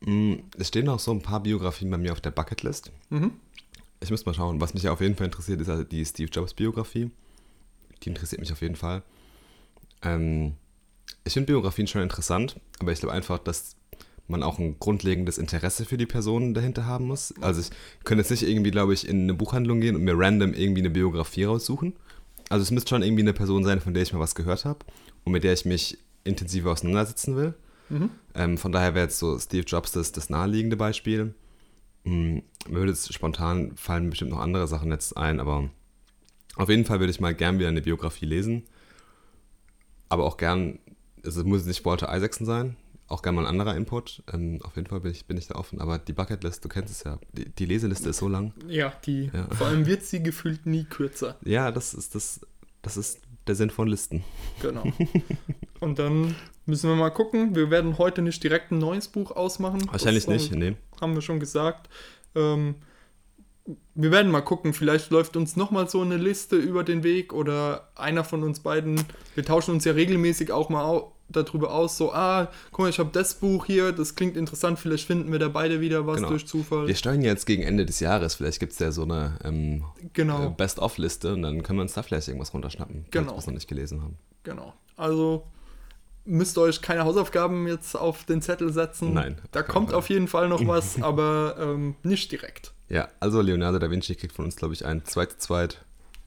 [0.00, 2.92] Mm, Es stehen noch so ein paar Biografien bei mir auf der Bucketlist.
[3.10, 3.32] Mhm.
[4.00, 4.60] Ich muss mal schauen.
[4.60, 7.10] Was mich auf jeden Fall interessiert, ist halt die Steve Jobs Biografie.
[8.02, 9.02] Die interessiert mich auf jeden Fall.
[10.02, 10.54] Ähm,
[11.24, 13.76] ich finde Biografien schon interessant, aber ich glaube einfach, dass
[14.28, 17.34] man auch ein grundlegendes Interesse für die Personen dahinter haben muss.
[17.40, 17.70] Also ich
[18.04, 20.90] könnte jetzt nicht irgendwie, glaube ich, in eine Buchhandlung gehen und mir random irgendwie eine
[20.90, 21.94] Biografie raussuchen.
[22.48, 24.80] Also es müsste schon irgendwie eine Person sein, von der ich mal was gehört habe
[25.24, 27.54] und mit der ich mich intensiver auseinandersetzen will.
[27.88, 28.10] Mhm.
[28.34, 31.34] Ähm, von daher wäre jetzt so Steve Jobs das, das naheliegende Beispiel.
[32.04, 35.70] Hm, mir würde jetzt spontan fallen bestimmt noch andere Sachen jetzt ein, aber
[36.56, 38.64] auf jeden Fall würde ich mal gern wieder eine Biografie lesen.
[40.08, 40.78] Aber auch gern,
[41.24, 42.76] also es muss nicht Walter Isaacson sein,
[43.08, 44.22] auch gern mal ein anderer Input.
[44.32, 45.80] Ähm, auf jeden Fall bin ich, bin ich da offen.
[45.80, 48.52] Aber die Bucketlist, du kennst es ja, die, die Leseliste ist so lang.
[48.66, 49.30] Ja, die.
[49.32, 49.48] Ja.
[49.54, 51.36] Vor allem wird sie gefühlt nie kürzer.
[51.44, 52.40] Ja, das ist das,
[52.82, 54.24] das ist der Sinn von Listen.
[54.62, 54.84] Genau.
[55.80, 56.34] Und dann
[56.66, 57.54] müssen wir mal gucken.
[57.54, 59.82] Wir werden heute nicht direkt ein neues Buch ausmachen.
[59.90, 60.76] Wahrscheinlich Das, nicht, ähm, nee.
[61.00, 61.90] Haben wir schon gesagt.
[62.34, 62.76] Ähm,
[63.94, 64.72] wir werden mal gucken.
[64.72, 69.00] Vielleicht läuft uns nochmal so eine Liste über den Weg oder einer von uns beiden.
[69.34, 71.96] Wir tauschen uns ja regelmäßig auch mal darüber aus.
[71.96, 73.92] So, ah, guck mal, ich habe das Buch hier.
[73.92, 74.78] Das klingt interessant.
[74.78, 76.28] Vielleicht finden wir da beide wieder was Genau.
[76.30, 76.86] durch Zufall.
[76.86, 78.34] Wir steuern jetzt gegen Ende des Jahres.
[78.34, 80.46] Vielleicht gibt es ja so eine ähm, Genau.
[80.46, 83.24] äh, Best-of-Liste und dann können wir uns da vielleicht irgendwas runterschnappen, Genau.
[83.26, 84.16] falls wir es noch nicht gelesen haben.
[84.42, 84.74] Genau.
[84.96, 85.46] Also
[86.26, 89.12] müsst ihr euch keine Hausaufgaben jetzt auf den Zettel setzen.
[89.12, 92.72] Nein, Da kommt auf jeden Fall noch was, aber ähm, nicht direkt.
[92.88, 95.84] Ja, also Leonardo da Vinci kriegt von uns, glaube ich, ein zweit zweit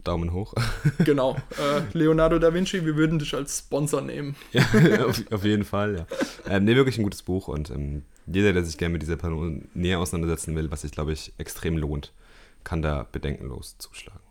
[0.08, 0.54] Daumen hoch.
[1.06, 1.36] Genau.
[1.58, 4.36] äh, Leonardo da Vinci, wir würden dich als Sponsor nehmen.
[4.52, 4.64] ja,
[5.06, 6.08] auf, auf jeden Fall, ja.
[6.50, 9.70] Ähm, nee, wirklich ein gutes Buch und ähm, jeder, der sich gerne mit dieser Person
[9.74, 12.14] näher auseinandersetzen will, was sich, glaube ich, extrem lohnt,
[12.64, 14.22] kann da bedenkenlos zuschlagen.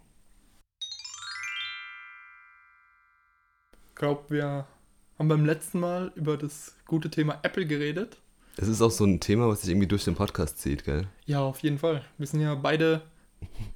[3.88, 4.66] Ich glaube, wir
[5.18, 8.18] haben beim letzten Mal über das gute Thema Apple geredet.
[8.58, 11.08] Es ist auch so ein Thema, was sich irgendwie durch den Podcast zieht, gell?
[11.26, 12.02] Ja, auf jeden Fall.
[12.18, 13.02] Wir sind ja beide,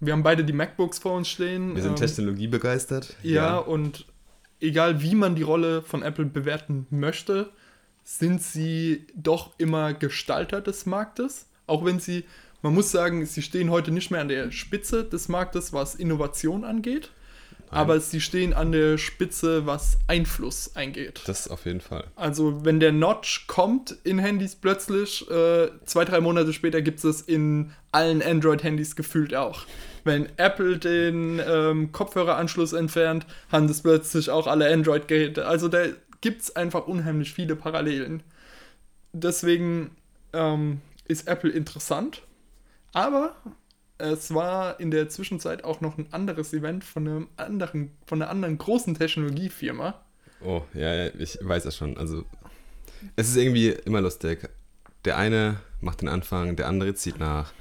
[0.00, 1.74] wir haben beide die MacBooks vor uns stehen.
[1.74, 3.16] Wir sind ähm, technologiebegeistert.
[3.22, 4.06] Ja, und
[4.60, 7.50] egal wie man die Rolle von Apple bewerten möchte,
[8.04, 11.46] sind sie doch immer Gestalter des Marktes.
[11.66, 12.24] Auch wenn sie,
[12.62, 16.64] man muss sagen, sie stehen heute nicht mehr an der Spitze des Marktes, was Innovation
[16.64, 17.10] angeht.
[17.70, 21.22] Aber sie stehen an der Spitze, was Einfluss eingeht.
[21.26, 22.04] Das auf jeden Fall.
[22.16, 27.20] Also wenn der Notch kommt in Handys plötzlich, äh, zwei, drei Monate später gibt es
[27.20, 29.66] in allen Android-Handys gefühlt auch.
[30.04, 35.46] Wenn Apple den ähm, Kopfhöreranschluss entfernt, haben das plötzlich auch alle Android-Geräte.
[35.46, 35.86] Also da
[36.20, 38.22] gibt es einfach unheimlich viele Parallelen.
[39.12, 39.96] Deswegen
[40.32, 42.22] ähm, ist Apple interessant.
[42.92, 43.36] Aber
[44.00, 48.30] es war in der Zwischenzeit auch noch ein anderes Event von einem anderen, von einer
[48.30, 50.00] anderen großen Technologiefirma.
[50.42, 51.96] Oh, ja, ja, ich weiß es schon.
[51.96, 52.24] Also,
[53.16, 54.48] es ist irgendwie immer lustig.
[55.04, 57.52] Der eine macht den Anfang, der andere zieht nach.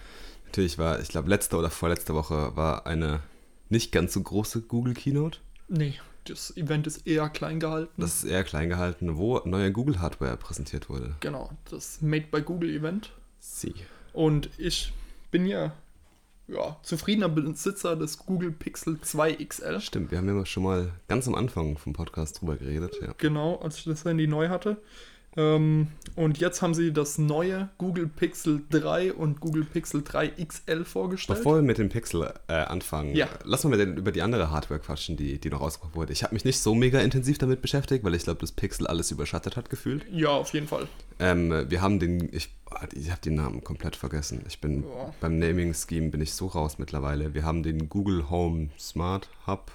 [0.45, 3.21] Natürlich war, ich glaube, letzte oder vorletzte Woche war eine
[3.69, 5.39] nicht ganz so große Google Keynote.
[5.67, 7.93] Nee, das Event ist eher klein gehalten.
[7.97, 11.15] Das ist eher klein gehalten, wo neue Google Hardware präsentiert wurde.
[11.19, 13.11] genau, das Made by Google Event.
[13.39, 13.73] Sie.
[14.13, 14.91] Und ich
[15.31, 15.73] bin ja,
[16.49, 19.79] ja zufriedener Besitzer des Google Pixel 2 XL.
[19.79, 22.95] Stimmt, wir haben ja schon mal ganz am Anfang vom Podcast drüber geredet.
[23.01, 23.13] Ja.
[23.17, 24.77] Genau, als ich das Handy neu hatte.
[25.37, 30.83] Ähm, und jetzt haben sie das neue Google Pixel 3 und Google Pixel 3 XL
[30.83, 31.39] vorgestellt.
[31.39, 33.27] Bevor wir mit dem Pixel äh, anfangen, Ja.
[33.45, 36.13] lass mal mit- über die andere Hardware quatschen, die, die noch rausgebracht wurde.
[36.13, 39.11] Ich habe mich nicht so mega intensiv damit beschäftigt, weil ich glaube, das Pixel alles
[39.11, 40.05] überschattet hat gefühlt.
[40.11, 40.87] ja, auf jeden Fall.
[41.19, 42.49] Ähm, wir haben den, ich,
[42.93, 44.41] ich habe den Namen komplett vergessen.
[44.47, 45.13] Ich bin Ja.
[45.21, 47.33] beim Naming Scheme bin ich so raus mittlerweile.
[47.33, 49.71] Wir haben den Google Home Smart Hub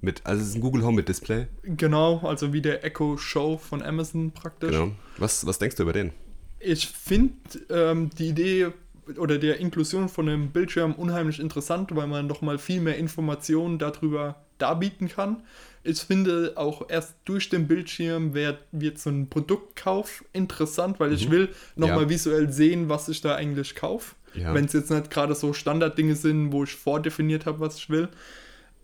[0.00, 1.46] Mit, also es ist ein Google Home mit Display.
[1.62, 4.70] Genau, also wie der Echo Show von Amazon praktisch.
[4.70, 4.92] Genau.
[5.18, 6.12] Was, was denkst du über den?
[6.58, 7.34] Ich finde
[7.70, 8.68] ähm, die Idee
[9.16, 14.36] oder der Inklusion von einem Bildschirm unheimlich interessant, weil man nochmal viel mehr Informationen darüber
[14.58, 15.42] darbieten kann.
[15.82, 21.28] Ich finde auch erst durch den Bildschirm wird, wird so ein Produktkauf interessant, weil ich
[21.32, 22.08] will nochmal Ja.
[22.08, 24.14] visuell sehen, was ich da eigentlich kaufe.
[24.34, 24.54] Ja.
[24.54, 28.08] Wenn es jetzt nicht gerade so Standarddinge sind, wo ich vordefiniert habe, was ich will.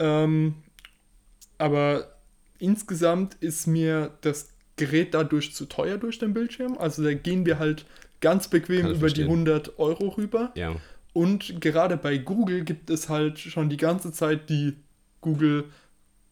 [0.01, 0.55] Ähm,
[1.59, 2.16] aber
[2.59, 6.79] insgesamt ist mir das Gerät dadurch zu teuer durch den Bildschirm.
[6.79, 7.85] Also da gehen wir halt
[8.21, 9.25] ganz bequem über die verstehen.
[9.25, 10.53] 100 Euro rüber.
[10.55, 10.77] Ja.
[11.12, 14.77] Und gerade bei Google gibt es halt schon die ganze Zeit die
[15.21, 15.64] Google,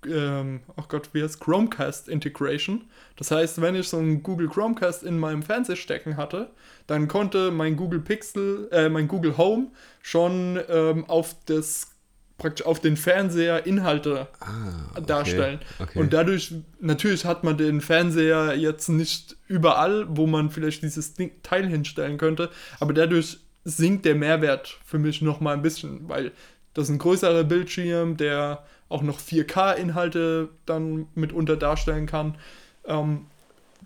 [0.06, 2.84] ähm, oh Gott, wie heißt Chromecast Integration.
[3.16, 6.50] Das heißt, wenn ich so einen Google Chromecast in meinem Fernseher stecken hatte,
[6.86, 9.68] dann konnte mein Google Pixel, äh, mein Google Home
[10.02, 11.95] schon ähm, auf das
[12.38, 15.06] praktisch auf den Fernseher Inhalte Ah, okay.
[15.06, 15.60] darstellen.
[15.78, 15.98] Okay.
[15.98, 21.66] Und dadurch, natürlich hat man den Fernseher jetzt nicht überall, wo man vielleicht dieses Teil
[21.66, 26.32] hinstellen könnte, aber dadurch sinkt der Mehrwert für mich noch mal ein bisschen, weil
[26.74, 32.36] das ist ein größerer Bildschirm, der auch noch 4K-Inhalte dann mitunter darstellen kann.
[32.84, 33.26] Ähm,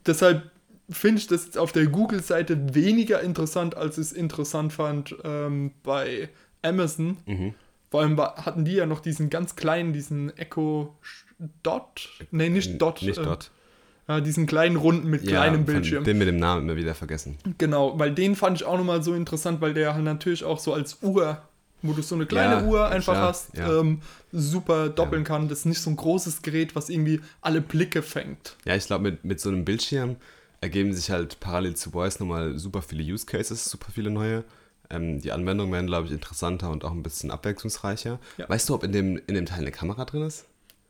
[0.06, 0.50] deshalb
[0.90, 5.70] finde ich das jetzt auf der Google-Seite weniger interessant, als ich es interessant fand ähm,
[5.82, 6.28] bei
[6.62, 7.16] Amazon.
[7.26, 7.54] Mhm.
[7.90, 10.94] Vor allem war, hatten die ja noch diesen ganz kleinen, diesen Echo
[11.62, 12.08] Dot.
[12.30, 13.02] Nee, nicht Dot.
[13.02, 13.50] Nicht äh, Dot.
[14.08, 16.04] Ja, diesen kleinen runden mit Ja, kleinem Bildschirm.
[16.04, 17.38] Den mit dem Namen immer wieder vergessen.
[17.58, 20.72] Genau, weil den fand ich auch nochmal so interessant, weil der halt natürlich auch so
[20.72, 21.40] als Uhr,
[21.82, 23.80] wo du so eine kleine Ja, Uhr einfach klar, hast, ja.
[23.80, 25.48] ähm, super doppeln kann.
[25.48, 28.56] Das ist nicht so ein großes Gerät, was irgendwie alle Blicke fängt.
[28.64, 30.16] Ja, ich glaube, mit, mit so einem Bildschirm
[30.60, 34.44] ergeben sich halt parallel zu Voice nochmal super viele Use Cases, super viele neue.
[34.90, 38.18] Ähm, die Anwendungen werden, glaube ich, interessanter und auch ein bisschen abwechslungsreicher.
[38.36, 38.48] Ja.
[38.48, 40.46] Weißt du, ob in dem, in dem Teil eine Kamera drin ist?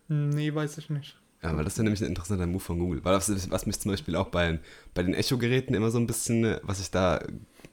[0.09, 1.17] Nee, weiß ich nicht.
[1.43, 3.05] Ja, weil das ist ja nämlich ein interessanter Move von Google.
[3.05, 4.59] Weil das was mich zum Beispiel auch bei,
[4.93, 7.23] bei den Echo-Geräten immer so ein bisschen, was ich da,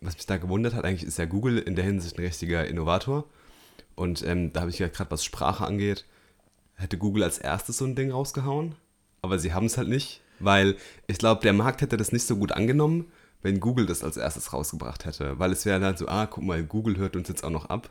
[0.01, 3.25] was mich da gewundert hat, eigentlich ist ja Google in der Hinsicht ein richtiger Innovator.
[3.95, 6.05] Und ähm, da habe ich ja gerade, was Sprache angeht,
[6.75, 8.75] hätte Google als erstes so ein Ding rausgehauen.
[9.21, 10.75] Aber sie haben es halt nicht, weil
[11.07, 14.53] ich glaube, der Markt hätte das nicht so gut angenommen, wenn Google das als erstes
[14.53, 15.39] rausgebracht hätte.
[15.39, 17.89] Weil es wäre dann so, ah, guck mal, Google hört uns jetzt auch noch ab.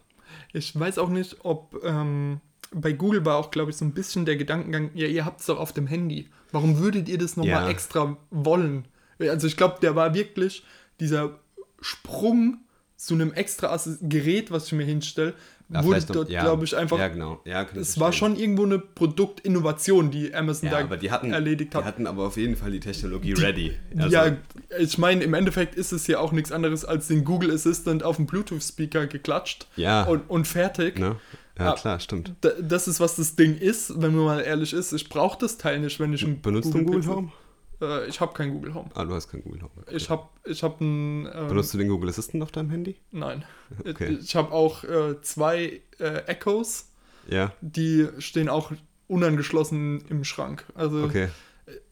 [0.52, 2.40] Ich weiß auch nicht, ob ähm,
[2.72, 5.46] bei Google war auch, glaube ich, so ein bisschen der Gedankengang, ja, ihr habt es
[5.46, 6.28] doch auf dem Handy.
[6.52, 7.68] Warum würdet ihr das nochmal Ja.
[7.68, 8.86] extra wollen?
[9.18, 10.64] Also ich glaube, der war wirklich
[11.00, 11.38] dieser
[11.80, 12.58] Sprung
[12.96, 15.34] zu einem extra Gerät, was ich mir hinstelle,
[15.68, 16.96] Ja, wurde dort, ja, glaube ich, einfach.
[16.98, 17.40] Ja, genau.
[17.44, 21.74] Ja, es war schon irgendwo eine Produktinnovation, die Amazon Ja, da aber die hatten, erledigt
[21.74, 21.82] hat.
[21.82, 23.72] die hatten aber auf jeden Fall die Technologie ready.
[23.98, 24.36] Also, ja,
[24.78, 28.16] ich meine, im Endeffekt ist es ja auch nichts anderes als den Google Assistant auf
[28.16, 30.04] den Bluetooth-Speaker geklatscht Ja.
[30.04, 30.98] und, und fertig.
[30.98, 31.16] Ne?
[31.58, 32.34] Ja, Ah, klar, stimmt.
[32.42, 34.92] Da- Das ist, was das Ding ist, wenn man mal ehrlich ist.
[34.92, 37.32] Ich brauche das Teil nicht, wenn ich ein Benutzt Google Pixel- Home?
[37.80, 38.88] Äh, ich habe kein Google Home.
[38.94, 39.70] Ah, du hast keinen Google Home.
[39.82, 39.96] Okay.
[39.96, 41.28] Ich habe ich hab ein.
[41.32, 42.96] Ähm, Benutzt du den Google Assistant auf deinem Handy?
[43.12, 43.44] Nein.
[43.88, 44.18] Okay.
[44.22, 46.90] Ich habe auch äh, zwei äh, Echos,
[47.28, 48.72] Ja, die stehen auch
[49.08, 50.64] unangeschlossen im Schrank.
[50.74, 51.28] Also okay.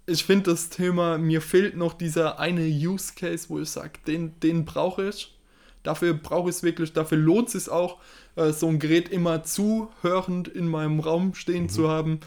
[0.06, 4.38] ich finde das Thema, mir fehlt noch dieser eine Use Case, wo ich sage, den,
[4.40, 5.36] den brauche ich.
[5.82, 7.98] Dafür brauche ich es wirklich, dafür lohnt es sich auch,
[8.36, 11.34] äh, so ein Gerät immer zuhörend in meinem Raum Mhm.
[11.34, 12.20] stehen zu haben.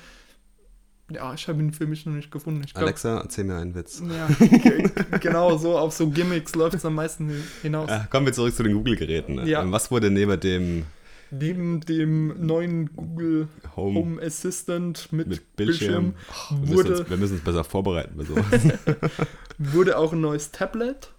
[1.10, 2.62] Ja, ich habe ihn für mich noch nicht gefunden.
[2.62, 4.02] Glaub, Alexa, erzähl mir einen Witz.
[4.06, 4.90] ja, ge-
[5.22, 7.90] genau so, auf so Gimmicks läuft es am meisten hinaus.
[7.90, 9.46] Äh, kommen wir zurück zu den Google-Geräten.
[9.48, 9.62] Ja.
[9.64, 10.86] Ähm, Was wurde neben dem
[11.30, 17.00] Neben dem neuen Google Home, Home Assistant mit, mit Bildschirm, Bildschirm, Oh, wir, müssen wurde,
[17.02, 18.46] uns, wir müssen uns besser vorbereiten bei sowas.
[19.58, 21.12] wurde auch ein neues Tablet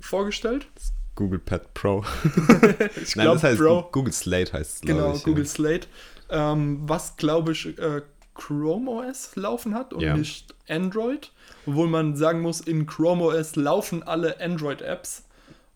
[0.00, 0.66] vorgestellt.
[1.14, 2.04] Google Pad Pro.
[3.02, 3.88] Ich Nein, glaub, das heißt Pro.
[3.90, 5.22] Google Slate heißt es, Genau, ich.
[5.24, 5.86] Google Slate.
[6.28, 8.02] Ähm, was, glaube ich, äh,
[8.34, 10.16] Chrome OS laufen hat und Ja.
[10.16, 11.32] nicht Android.
[11.66, 15.24] Obwohl man sagen muss, in Chrome OS laufen alle Android-Apps.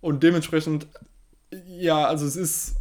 [0.01, 0.87] Und dementsprechend,
[1.67, 2.77] ja, also es ist,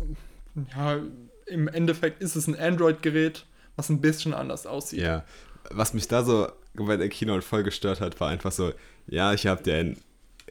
[0.76, 1.00] ja,
[1.46, 5.02] im Endeffekt ist es ein Android-Gerät, was ein bisschen anders aussieht.
[5.02, 5.24] Ja,
[5.70, 8.74] was mich da so bei der Keynote voll gestört hat, war einfach so,
[9.08, 9.98] ja, ich habe dir ein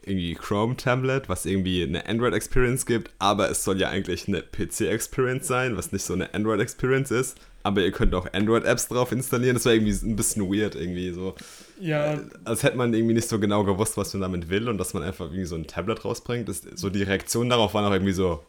[0.02, 5.76] irgendwie Chrome-Tablet, was irgendwie eine Android-Experience gibt, aber es soll ja eigentlich eine PC-Experience sein,
[5.76, 7.38] was nicht so eine Android-Experience ist.
[7.66, 9.54] Aber ihr könnt auch Android-Apps drauf installieren.
[9.56, 11.34] Das war irgendwie ein bisschen weird, irgendwie so.
[11.80, 14.94] Ja, Als hätte man irgendwie nicht so genau gewusst, was man damit will und dass
[14.94, 16.48] man einfach irgendwie so ein Tablet rausbringt.
[16.48, 18.42] Das, so die Reaktion darauf war noch irgendwie so,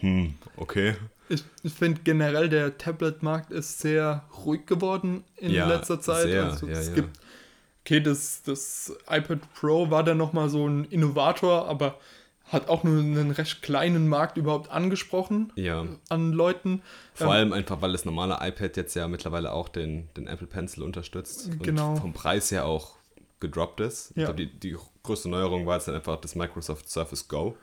[0.00, 0.94] hm, okay.
[1.28, 6.28] ich, ich finde generell, der Tablet-Markt ist sehr ruhig geworden in Ja, letzter Zeit.
[6.28, 6.94] sehr, also ja, es ja.
[6.94, 7.20] gibt,
[7.84, 11.98] okay, das, das iPad Pro war dann nochmal so ein Innovator, aber
[12.48, 15.86] hat auch nur einen recht kleinen Markt überhaupt angesprochen Ja.
[16.08, 16.82] an Leuten.
[17.14, 20.46] Vor Ähm, allem einfach, weil das normale iPad jetzt ja mittlerweile auch den, den Apple
[20.46, 21.46] Pencil unterstützt.
[21.48, 21.96] Und Genau.
[21.96, 22.96] vom Preis her auch
[23.40, 24.10] gedroppt ist.
[24.10, 24.24] Ich Ja.
[24.26, 27.56] glaube, die, die größte Neuerung war jetzt dann einfach das Microsoft Surface Go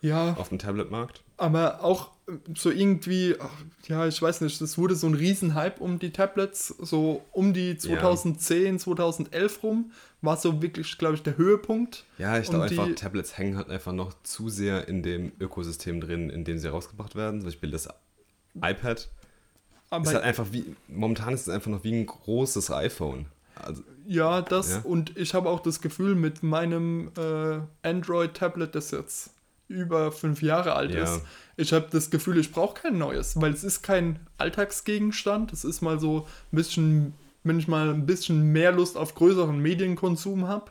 [0.00, 1.22] ja, auf dem Tablet-Markt.
[1.36, 2.10] aber auch
[2.54, 3.50] so irgendwie, ach,
[3.86, 7.78] ja, ich weiß nicht, es wurde so ein Riesenhype um die Tablets, so um die
[7.78, 12.04] 2010, 2011 rum, war so wirklich, glaube ich, der Höhepunkt.
[12.18, 16.28] Ja, ich glaube einfach, Tablets hängen halt einfach noch zu sehr in dem Ökosystem drin,
[16.30, 17.40] in dem sie rausgebracht werden.
[17.40, 17.88] Zum Beispiel das
[18.56, 19.08] iPad
[19.90, 23.26] Aber ist halt einfach wie, momentan ist es einfach noch wie ein großes iPhone.
[23.54, 24.80] Also, ja, das Ja.
[24.84, 29.30] und ich habe auch das Gefühl mit meinem äh, Android-Tablet, das jetzt
[29.68, 31.04] über fünf Jahre alt Ja.
[31.04, 31.22] ist,
[31.56, 35.52] ich habe das Gefühl, ich brauche kein neues, weil es ist kein Alltagsgegenstand.
[35.52, 39.58] Es ist mal so ein bisschen, wenn ich mal ein bisschen mehr Lust auf größeren
[39.58, 40.70] Medienkonsum habe,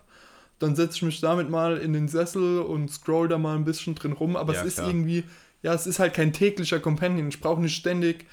[0.59, 3.95] dann setze ich mich damit mal in den Sessel und scroll da mal ein bisschen
[3.95, 4.35] drin rum.
[4.35, 4.87] Aber Ja, es ist klar.
[4.87, 5.23] irgendwie,
[5.61, 7.27] ja, es ist halt kein täglicher Companion.
[7.29, 8.25] Ich brauche nicht ständig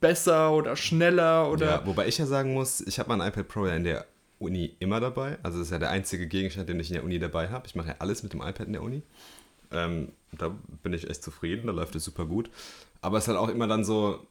[0.00, 3.66] besser oder schneller oder ja, wobei ich ja sagen muss, ich habe mein iPad Pro
[3.66, 4.04] ja in der
[4.38, 5.38] Uni immer dabei.
[5.42, 7.66] Also das ist ja der einzige Gegenstand, den ich in der Uni dabei habe.
[7.66, 9.02] Ich mache ja alles mit dem iPad in der Uni.
[9.70, 12.50] Ähm, da bin ich echt zufrieden, da läuft es super gut.
[13.00, 14.26] Aber es ist halt auch immer dann so,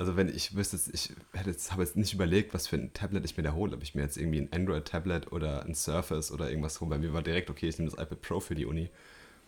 [0.00, 3.24] also wenn ich wüsste, ich hätte jetzt, habe jetzt nicht überlegt, was für ein Tablet
[3.26, 3.76] ich mir da hole.
[3.76, 6.88] Ob ich mir jetzt irgendwie ein Android-Tablet oder ein Surface oder irgendwas hole.
[6.88, 8.88] Bei mir war direkt, okay, ich nehme das iPad Pro für die Uni,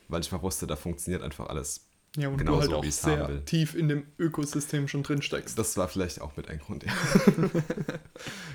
[0.09, 1.87] weil ich mal wusste, da funktioniert einfach alles.
[2.17, 3.43] ja, und genau du halt so, auch wie ich es haben sehr will.
[3.47, 5.59] tief in dem Ökosystem schon drin steckst.
[5.59, 6.93] Das war vielleicht auch mit ein Grund, ja.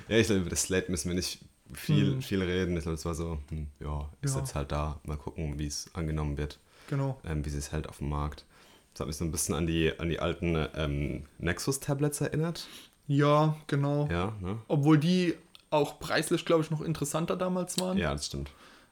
[0.08, 1.40] ja, ich glaube, über das Slate müssen wir nicht
[1.74, 2.22] viel, Hm.
[2.22, 2.76] viel reden.
[2.78, 4.40] Ich glaube, es war so, hm, ja, ist Ja.
[4.42, 5.00] jetzt halt da.
[5.04, 7.20] Mal gucken, wie es angenommen wird, Genau.
[7.26, 8.46] ähm, wie sie es hält auf dem Markt.
[8.94, 12.68] Das hat mich so ein bisschen an die, an die alten ähm, Nexus-Tablets erinnert.
[13.08, 14.08] Ja, genau.
[14.12, 14.58] Ja, ne?
[14.68, 15.36] Obwohl die
[15.70, 17.98] auch preislich, glaube ich, noch interessanter damals waren.
[17.98, 18.50] Ja, das stimmt.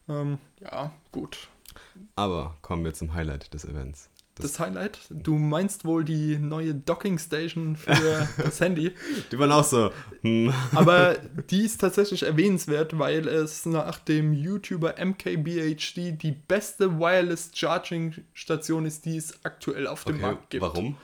[0.07, 1.47] Ähm, ja, gut.
[2.15, 4.09] Aber kommen wir zum Highlight des Events.
[4.37, 8.91] Das, Highlight, du meinst wohl die neue Docking Station für das Handy.
[9.31, 9.91] Die waren auch so,
[10.23, 11.15] hm, Aber
[11.49, 18.85] die ist tatsächlich erwähnenswert, weil es nach dem YouTuber MKBHD die beste Wireless Charging Station
[18.85, 20.61] ist, die es aktuell auf dem okay, Markt gibt.
[20.61, 20.97] warum?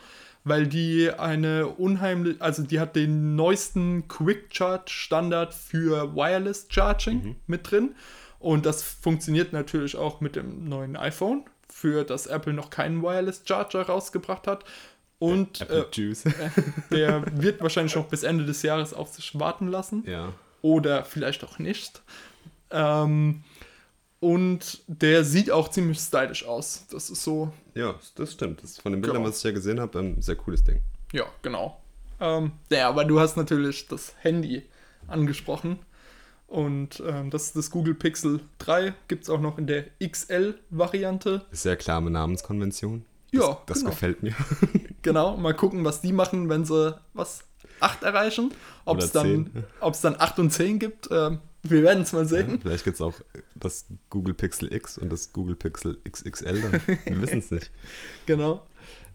[0.44, 7.38] Weil die eine unheimlich, also die hat den neuesten Quick Charge Standard für Wireless Charging
[7.48, 7.96] mit drin.
[8.40, 13.42] Und das funktioniert natürlich auch mit dem neuen iPhone, für das Apple noch keinen Wireless
[13.46, 14.64] Charger rausgebracht hat.
[15.20, 16.24] Und äh, Juice.
[16.92, 20.04] der wird wahrscheinlich noch bis Ende des Jahres auf sich warten lassen.
[20.08, 20.34] ja.
[20.64, 22.04] Oder vielleicht auch nicht.
[22.70, 23.44] Ähm,
[24.20, 26.86] und der sieht auch ziemlich stylisch aus.
[26.92, 28.62] Das ist so, ja, das stimmt.
[28.62, 29.30] Das ist von den Bildern, Genau.
[29.30, 30.82] was ich ja gesehen habe, ein sehr cooles Ding.
[31.14, 31.82] ja, genau.
[32.20, 34.62] Ähm, ja, aber du hast natürlich das Handy
[35.08, 35.80] angesprochen.
[36.52, 38.94] Und ähm, das ist das Google Pixel 3.
[39.08, 41.46] Gibt es auch noch in der XL-Variante.
[41.50, 43.06] Ist sehr klar mit Namenskonvention.
[43.32, 43.92] Das, Ja, das genau.
[43.92, 44.36] gefällt mir.
[45.02, 47.46] Genau, mal gucken, was die machen, wenn sie was
[47.80, 48.54] 8 erreichen.
[48.86, 49.64] Ob es dann, 10.
[49.80, 51.08] ob's dann 8 und 10 gibt.
[51.10, 52.60] Ähm, wir werden es mal sehen.
[52.62, 53.16] Vielleicht gibt es auch
[53.56, 56.82] das Google Pixel X und das Google Pixel XXL dann.
[57.06, 57.72] Wir wissen es nicht.
[58.28, 58.68] Genau.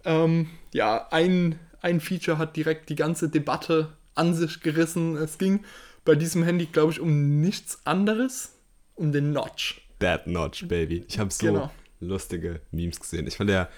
[0.05, 5.17] Ähm, ja, ein, ein Feature hat direkt die ganze Debatte an sich gerissen.
[5.17, 5.61] Es ging
[6.07, 8.53] bei diesem Handy, glaube ich, um nichts anderes,
[8.95, 9.83] um den Notch.
[9.99, 11.05] That Notch, Baby.
[11.09, 11.71] Ich habe so Genau.
[12.01, 13.27] lustige Memes gesehen.
[13.27, 13.69] Ich fand ja,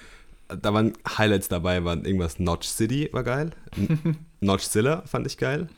[0.49, 3.51] da waren Highlights dabei, waren irgendwas Notch City war geil.
[4.41, 5.69] Notchzilla fand ich geil.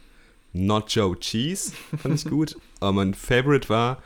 [0.52, 2.56] Nacho Cheese fand ich gut.
[2.80, 4.02] Aber mein Favorite war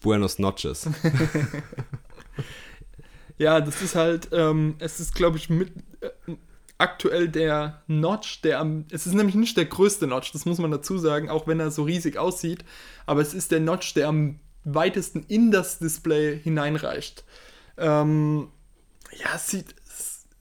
[0.00, 0.88] Buenos Notches.
[3.38, 5.70] Ja, das ist halt, ähm, es ist, glaube ich, mit,
[6.00, 6.08] äh,
[6.78, 10.70] aktuell der Notch, der am, es ist nämlich nicht der größte Notch, das muss man
[10.70, 12.64] dazu sagen, auch wenn er so riesig aussieht,
[13.06, 17.24] aber es ist der Notch, der am weitesten in das Display hineinreicht.
[17.78, 18.48] Ähm,
[19.12, 19.74] ja, es sieht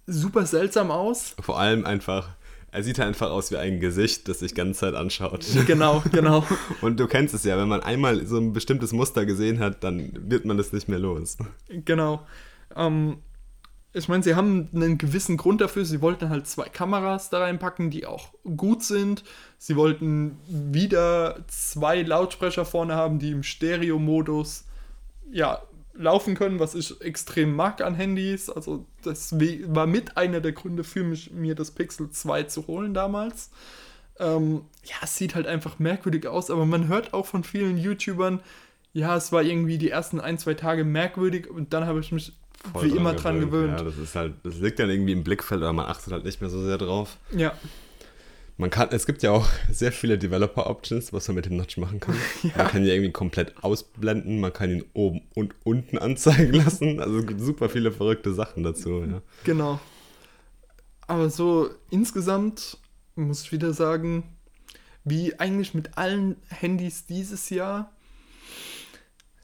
[0.07, 1.35] super seltsam aus.
[1.39, 2.29] Vor allem einfach,
[2.71, 5.45] er sieht einfach aus wie ein Gesicht, das sich ganze Zeit anschaut.
[5.67, 6.45] Genau, genau.
[6.81, 10.11] Und du kennst es ja, wenn man einmal so ein bestimmtes Muster gesehen hat, dann
[10.29, 11.37] wird man das nicht mehr los.
[11.69, 12.25] Genau.
[12.75, 13.17] Ähm,
[13.95, 15.85] ich meine, sie haben einen gewissen Grund dafür.
[15.85, 18.27] Sie wollten halt zwei Kameras da reinpacken, die auch
[18.57, 19.23] gut sind.
[19.57, 24.65] Sie wollten wieder zwei Lautsprecher vorne haben, die im Stereo-Modus
[25.31, 25.61] ja,
[25.93, 28.49] laufen können, was ich extrem mag an Handys.
[28.49, 32.93] Also das war mit einer der Gründe für mich, mir das Pixel 2 zu holen
[32.93, 33.49] damals.
[34.19, 38.41] Ähm, ja, es sieht halt einfach merkwürdig aus, aber man hört auch von vielen YouTubern,
[38.91, 42.31] ja, es war irgendwie die ersten ein, zwei Tage merkwürdig und dann habe ich mich
[42.73, 43.77] Voll wie immer dran gewöhnt.
[43.79, 46.41] Ja, das ist halt, das liegt dann irgendwie im Blickfeld, aber man achtet halt nicht
[46.41, 47.17] mehr so sehr drauf.
[47.31, 47.53] Ja,
[48.57, 51.99] Man kann, es gibt ja auch sehr viele Developer-Options, was man mit dem Notch machen
[51.99, 52.15] kann.
[52.55, 56.99] Man kann ihn irgendwie komplett ausblenden, man kann ihn oben und unten anzeigen lassen.
[56.99, 59.03] Also es gibt super viele verrückte Sachen dazu.
[59.03, 59.21] Ja.
[59.43, 59.79] Genau.
[61.07, 62.77] Aber so insgesamt
[63.15, 64.23] muss ich wieder sagen,
[65.03, 67.91] wie eigentlich mit allen Handys dieses Jahr,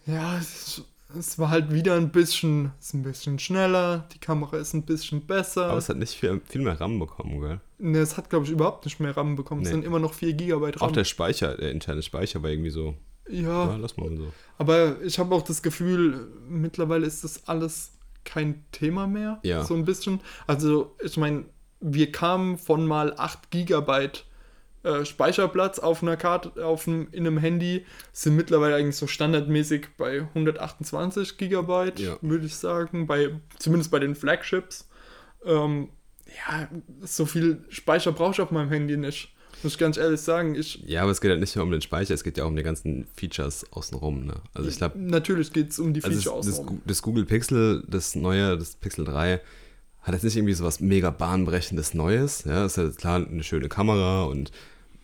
[0.07, 0.84] ja, es,
[1.18, 5.26] es war halt wieder ein bisschen, ist ein bisschen schneller, die Kamera ist ein bisschen
[5.26, 5.66] besser.
[5.68, 7.59] Aber es hat nicht viel, viel mehr RAM bekommen, gell?
[7.80, 9.62] Ne, es hat, glaube ich, überhaupt nicht mehr RAM bekommen.
[9.62, 9.74] Es Nee.
[9.74, 10.82] sind immer noch 4 GB RAM.
[10.82, 12.95] Auch der Speicher, der interne Speicher war irgendwie so,
[13.30, 13.41] ja,
[13.72, 14.32] ja, lass mal so.
[14.57, 17.93] aber ich habe auch das Gefühl, mittlerweile ist das alles
[18.24, 19.39] kein Thema mehr.
[19.43, 19.64] Ja.
[19.64, 20.22] So ein bisschen.
[20.47, 21.45] Also, ich meine,
[21.80, 24.09] wir kamen von mal 8 GB
[24.84, 29.88] äh, Speicherplatz auf einer Karte, auf einem, in einem Handy, sind mittlerweile eigentlich so standardmäßig
[29.97, 32.17] bei 128 GB, Ja.
[32.21, 33.29] würde ich sagen, bei,
[33.59, 34.88] zumindest bei den Flagships.
[35.45, 35.89] Ähm,
[36.27, 36.69] ja,
[37.01, 39.34] so viel Speicher brauche ich auf meinem Handy nicht.
[39.63, 40.55] Muss ich ganz ehrlich sagen.
[40.55, 42.47] Ich, Ja, aber es geht halt nicht nur um den Speicher, es geht ja auch
[42.47, 44.25] um die ganzen Features außenrum.
[44.25, 44.36] Ne?
[44.53, 46.77] Also ich glaube, natürlich geht es um die also Feature das, das, außenrum.
[46.77, 49.39] Gu- das Google Pixel, das neue, das Pixel 3,
[50.01, 52.43] hat jetzt nicht irgendwie so was mega bahnbrechendes Neues.
[52.45, 54.51] Ja, ist ja klar eine schöne Kamera und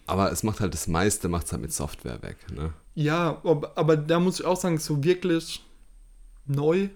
[0.08, 2.38] aber es macht halt das meiste, macht es halt mit Software weg.
[2.56, 2.74] Ne?
[2.96, 5.64] Ja, aber, da muss ich auch sagen, so wirklich
[6.46, 6.90] neu.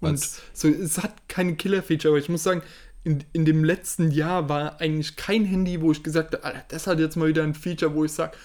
[0.00, 0.40] Und Was?
[0.54, 2.62] so, es hat keine Killer-Feature, aber ich muss sagen,
[3.04, 6.86] in, in dem letzten Jahr war eigentlich kein Handy, wo ich gesagt habe, Alter, das
[6.86, 8.36] hat jetzt mal wieder ein Feature, wo ich sage,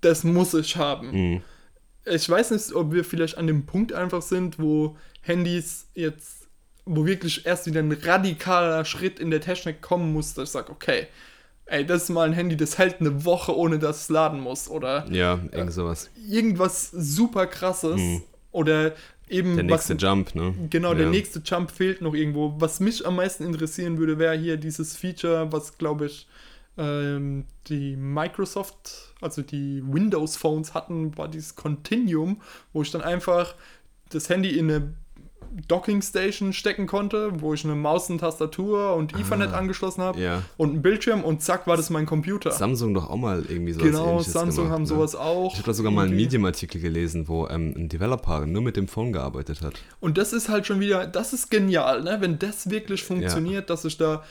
[0.00, 1.10] das muss ich haben.
[1.10, 1.42] Mhm.
[2.04, 6.48] Ich weiß nicht, ob wir vielleicht an dem Punkt einfach sind, wo Handys jetzt,
[6.84, 10.72] wo wirklich erst wieder ein radikaler Schritt in der Technik kommen muss, dass ich sage,
[10.72, 11.06] okay,
[11.70, 14.68] ey, das ist mal ein Handy, das hält eine Woche, ohne dass es laden muss.
[14.68, 16.10] Oder Ja, irgend sowas.
[16.28, 18.00] irgendwas super krasses
[18.52, 18.94] oder
[19.28, 19.54] eben.
[19.54, 20.54] Der nächste was, Jump, ne?
[20.68, 21.10] genau der ja.
[21.10, 22.54] nächste Jump fehlt noch irgendwo.
[22.58, 26.26] Was mich am meisten interessieren würde, wäre hier dieses Feature, was glaube ich
[26.76, 32.40] ähm, die Microsoft, also die Windows Phones hatten, war dieses Continuum,
[32.72, 33.54] wo ich dann einfach
[34.10, 34.94] das Handy in eine
[35.68, 40.22] Docking Station stecken konnte, wo ich eine Maus und Tastatur und Ethernet angeschlossen habe Ah.
[40.22, 40.42] Ja.
[40.56, 42.50] und einen Bildschirm und zack war das mein Computer.
[42.52, 44.88] Samsung doch auch mal irgendwie sowas genau, ähnliches Samsung gemacht, haben ne?
[44.88, 45.52] sowas auch.
[45.52, 46.16] Ich habe da sogar mal einen.
[46.16, 49.74] Medium-Artikel gelesen, wo ähm, ein Developer nur mit dem Phone gearbeitet hat.
[49.98, 52.18] Und das ist halt schon wieder, das ist genial, ne?
[52.20, 54.22] wenn das wirklich funktioniert, dass ich da.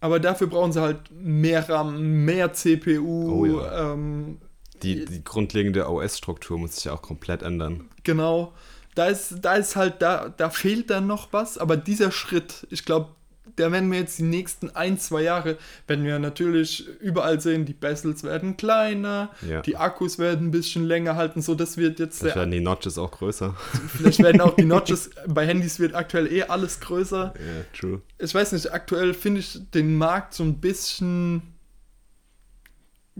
[0.00, 3.30] Aber dafür brauchen sie halt mehr RAM, mehr CPU.
[3.30, 3.92] Oh ja.
[3.92, 4.38] ähm,
[4.82, 7.84] Die, die grundlegende OS-Struktur muss sich ja auch komplett ändern.
[8.02, 8.52] genau.
[8.94, 12.84] Da ist, da ist halt, da, da fehlt dann noch was, aber dieser Schritt, ich
[12.84, 13.10] glaube,
[13.56, 17.72] da werden wir jetzt die nächsten ein, zwei Jahre, werden wir natürlich überall sehen, die
[17.74, 19.60] Bezels werden kleiner, Ja.
[19.60, 22.96] die Akkus werden ein bisschen länger halten, so das wird jetzt Vielleicht werden die Notches
[22.96, 23.54] auch größer.
[23.96, 27.34] vielleicht werden auch die Notches, bei Handys wird aktuell eh alles größer.
[27.36, 28.00] Ja, true.
[28.18, 31.42] ich weiß nicht, aktuell finde ich den Markt so ein bisschen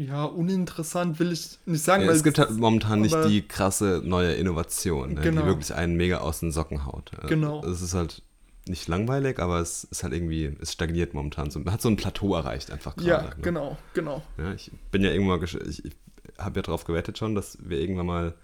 [0.01, 4.01] ja, uninteressant, will ich nicht sagen, Ja, weil es gibt halt momentan nicht die krasse
[4.05, 5.43] neue Innovation, ne, Genau.
[5.43, 7.11] die wirklich einen mega aus den Socken haut.
[7.21, 7.65] Ja, Genau.
[7.65, 8.23] Es ist halt
[8.67, 11.51] nicht langweilig, aber es ist halt irgendwie, es stagniert momentan.
[11.51, 13.09] So, man hat so ein Plateau erreicht einfach gerade.
[13.09, 13.43] ja, ne?
[13.43, 14.23] genau, genau.
[14.39, 15.93] Ja, ich bin ja irgendwann, ich, ich
[16.39, 18.35] habe ja darauf gewettet schon, dass wir irgendwann mal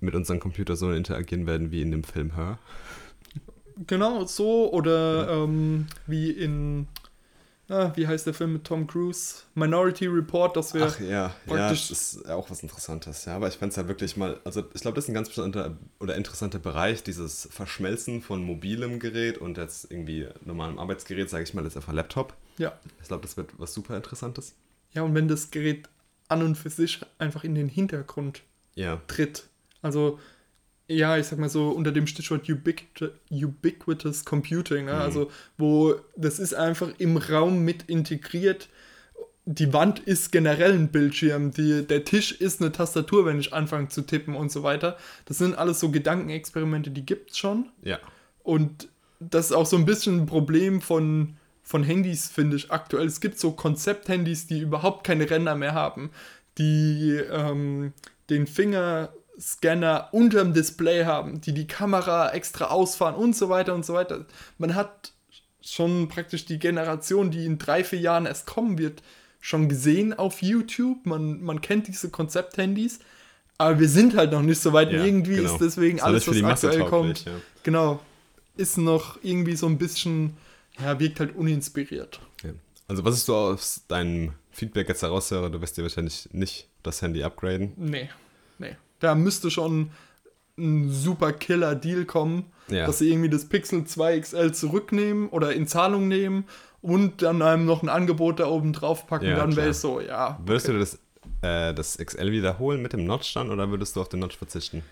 [0.00, 2.58] mit unseren Computern so interagieren werden wie in dem Film Her.
[3.86, 6.86] Genau, so oder ähm, wie in
[7.68, 9.42] ah, wie heißt der Film mit Tom Cruise?
[9.54, 13.24] Minority Report, dass wir Ach ja, ja, praktisch- das ist auch was Interessantes.
[13.24, 15.28] Ja, aber ich fände es ja wirklich mal, also ich glaube, das ist ein ganz
[15.28, 21.44] bestimmter oder interessanter Bereich, dieses Verschmelzen von mobilem Gerät und jetzt irgendwie normalem Arbeitsgerät, sage
[21.44, 22.34] ich mal, jetzt einfach Laptop.
[22.58, 22.72] ja.
[23.00, 24.54] Ich glaube, das wird was super Interessantes.
[24.92, 25.88] Ja, und wenn das Gerät
[26.28, 28.42] an und für sich einfach in den Hintergrund
[28.74, 29.44] Ja, tritt.
[29.82, 30.18] Also,
[30.88, 34.90] ja, ich sag mal so unter dem Stichwort Ubiquit Ubiquitous Computing, Mhm.
[34.90, 34.94] ne?
[35.00, 38.68] also wo das ist einfach im Raum mit integriert.
[39.48, 43.88] Die Wand ist generell ein Bildschirm, die, der Tisch ist eine Tastatur, wenn ich anfange
[43.88, 44.96] zu tippen und so weiter.
[45.26, 47.66] Das sind alles so Gedankenexperimente, die gibt's schon.
[47.82, 47.98] ja.
[48.42, 53.06] Und das ist auch so ein bisschen ein Problem von, von Handys, finde ich, aktuell.
[53.06, 56.10] Es gibt so Konzept-Handys, die überhaupt keine Ränder mehr haben,
[56.58, 57.92] die ähm,
[58.30, 58.46] den
[59.36, 64.24] Fingerscanner unterm Display haben, die die Kamera extra ausfahren und so weiter und so weiter.
[64.58, 65.12] Man hat
[65.62, 69.02] schon praktisch die Generation, die in drei, vier Jahren erst kommen wird,
[69.40, 71.04] schon gesehen auf YouTube.
[71.06, 73.00] Man, man kennt diese Konzept-Handys,
[73.58, 74.92] aber wir sind halt noch nicht so weit.
[74.92, 75.52] Ja, irgendwie genau.
[75.52, 77.32] ist deswegen Ist alles, was aktuell kommt, ja.
[77.62, 78.00] genau,
[78.56, 80.36] ist noch irgendwie so ein bisschen,
[80.80, 82.20] ja, wirkt halt uninspiriert.
[82.42, 82.50] ja.
[82.88, 87.02] Also was ist so aus deinem Feedback jetzt heraushöre, du wirst dir wahrscheinlich nicht das
[87.02, 87.72] Handy upgraden.
[87.76, 88.08] Nee,
[88.58, 88.76] nee.
[89.00, 89.90] Da müsste schon
[90.58, 92.86] ein super Killer-Deal kommen, Ja.
[92.86, 96.44] dass sie irgendwie das Pixel 2 XL zurücknehmen oder in Zahlung nehmen
[96.82, 100.00] und dann einem noch ein Angebot da oben drauf packen, Ja, dann wäre es so,
[100.00, 100.38] ja.
[100.44, 100.94] Würdest du das,
[101.42, 104.82] äh, das XL wiederholen mit dem Notch dann oder würdest du auf den Notch verzichten?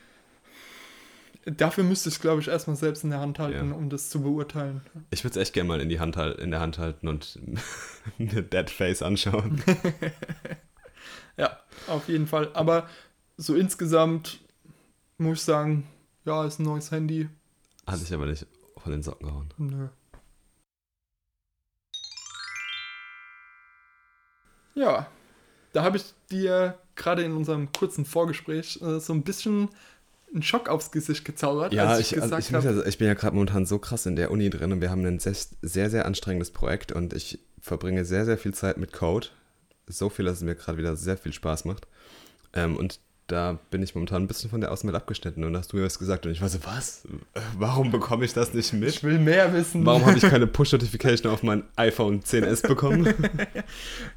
[1.47, 3.75] Dafür müsste ich, glaube ich, erstmal selbst in der Hand halten, Ja.
[3.77, 4.81] um das zu beurteilen.
[5.11, 7.39] Ich würde es echt gerne mal in, die Hand, in der Hand halten und
[8.19, 9.63] mir Dead Face anschauen.
[11.37, 12.51] Ja, auf jeden Fall.
[12.55, 12.89] Aber
[13.37, 14.41] so insgesamt
[15.19, 15.87] muss ich sagen,
[16.25, 17.29] ja, ist ein neues Handy.
[17.87, 19.55] Hat sich aber nicht von den Socken gehauen.
[19.59, 19.89] Nö.
[24.75, 25.07] Ja,
[25.73, 29.69] da habe ich dir gerade in unserem kurzen Vorgespräch äh, so ein bisschen
[30.33, 32.99] einen Schock aufs Gesicht gezaubert, Ja, als ich, ich also gesagt ich, habe, ja, ich
[32.99, 35.37] bin ja gerade momentan so krass in der Uni drin und wir haben ein sehr,
[35.63, 39.29] sehr, sehr anstrengendes Projekt und ich verbringe sehr, sehr viel Zeit mit Code.
[39.87, 41.87] So viel, dass es mir gerade wieder sehr viel Spaß macht.
[42.53, 45.73] Ähm, und da bin ich momentan ein bisschen von der Außenwelt abgeschnitten und da hast
[45.73, 47.09] du mir was gesagt und ich war so, was?
[47.59, 48.91] Warum bekomme ich das nicht mit?
[48.91, 49.87] ich will mehr wissen.
[49.87, 53.13] Warum habe ich keine Push-Notification auf mein iPhone 10s bekommen?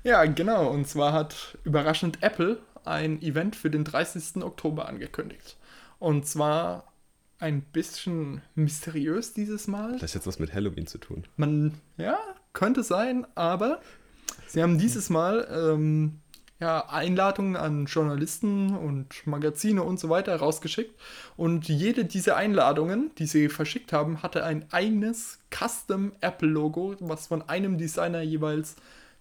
[0.03, 0.69] Ja, genau.
[0.69, 4.43] Und zwar hat überraschend Apple ein Event für den 30.
[4.43, 5.57] Oktober angekündigt.
[5.99, 6.91] Und zwar
[7.39, 9.93] ein bisschen mysteriös dieses Mal.
[9.93, 11.25] Das hat jetzt was mit Halloween zu tun.
[11.35, 12.17] Man, ja,
[12.53, 13.81] könnte sein, aber
[14.47, 16.19] sie haben dieses Mal ähm,
[16.59, 20.93] ja, Einladungen an Journalisten und Magazine und so weiter rausgeschickt.
[21.35, 27.47] Und jede dieser Einladungen, die sie verschickt haben, hatte ein eigenes Custom Apple-Logo, was von
[27.47, 28.75] einem Designer jeweils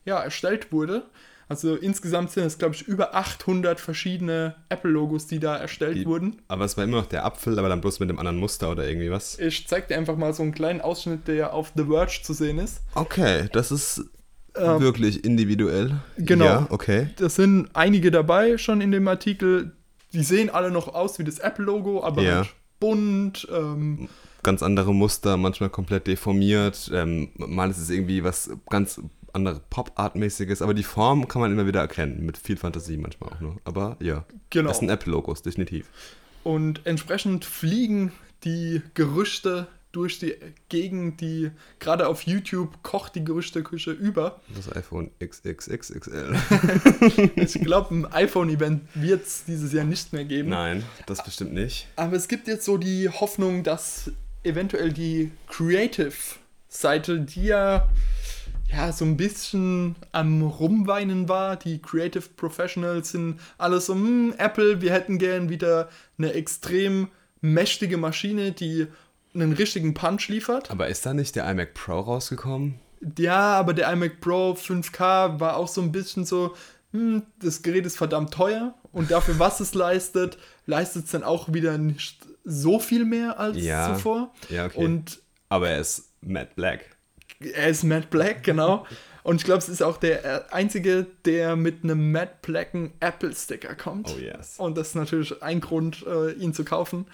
[0.05, 1.03] ja, erstellt wurde.
[1.49, 6.43] Also insgesamt sind es, glaube ich, über 800 verschiedene Apple-Logos, die da erstellt Die- wurden.
[6.49, 8.89] Aber es war immer noch der Apfel, aber dann bloß mit einem anderen Muster oder
[8.89, 9.39] irgendwie was.
[9.39, 12.59] Ich zeig dir einfach mal so einen kleinen Ausschnitt, der auf The Verge zu sehen
[12.59, 12.81] ist.
[12.97, 14.05] Okay, das ist
[14.59, 15.97] Ähm, wirklich individuell.
[16.19, 16.45] genau.
[16.45, 17.09] Ja, okay.
[17.17, 19.73] Das sind einige dabei schon in dem Artikel.
[20.13, 22.37] Die sehen alle noch aus wie das Apple-Logo, aber Ja.
[22.39, 23.47] halt bunt.
[23.53, 24.09] Ähm,
[24.43, 26.91] Ganz andere Muster, manchmal komplett deformiert.
[26.95, 29.01] Ähm, mal ist es irgendwie was ganz
[29.33, 32.25] andere Pop-Art-mäßiges, aber die Form kann man immer wieder erkennen.
[32.25, 33.57] Mit viel Fantasie manchmal auch nur.
[33.65, 34.69] Aber ja, genau.
[34.69, 35.87] das sind Apple-Logos, definitiv.
[36.45, 38.13] Und entsprechend fliegen
[38.45, 39.67] die Gerüchte
[39.97, 40.35] durch die
[40.69, 44.41] Gegend, die gerade auf YouTube kocht die Gerüchteküche über.
[44.55, 46.37] Das iPhone XXXXL.
[47.37, 50.51] Ich glaube, ein iPhone-Event wird es dieses Jahr nicht mehr geben.
[50.51, 51.89] Nein, das bestimmt nicht.
[51.97, 54.11] Aber es gibt jetzt so die Hoffnung, dass
[54.43, 57.89] eventuell die Creative-Seite, die ja,
[58.71, 64.83] ja so ein bisschen am Rumweinen war, die Creative Professionals sind alles so, hm, Apple,
[64.83, 65.89] wir hätten gern wieder
[66.19, 67.09] eine extrem
[67.41, 68.89] mächtige Maschine, die
[69.43, 70.71] einen richtigen Punch liefert.
[70.71, 72.79] Aber ist da nicht der iMac Pro rausgekommen?
[73.19, 76.55] Ja, aber der iMac Pro 5K war auch so ein bisschen so,
[76.93, 81.53] hm, das Gerät ist verdammt teuer und dafür, was es leistet, leistet es dann auch
[81.53, 83.95] wieder nicht so viel mehr als Ja.
[83.95, 84.33] zuvor.
[84.49, 84.85] Ja, okay.
[84.85, 86.85] Und aber er ist Matte Black.
[87.41, 88.87] er ist Matte Black, genau.
[89.23, 93.75] Und ich glaube, es ist auch der äh, einzige, der mit einem Matte Blacken Apple-Sticker
[93.75, 94.09] kommt.
[94.15, 94.55] Oh yes.
[94.59, 97.07] Und das ist natürlich ein Grund, äh, ihn zu kaufen.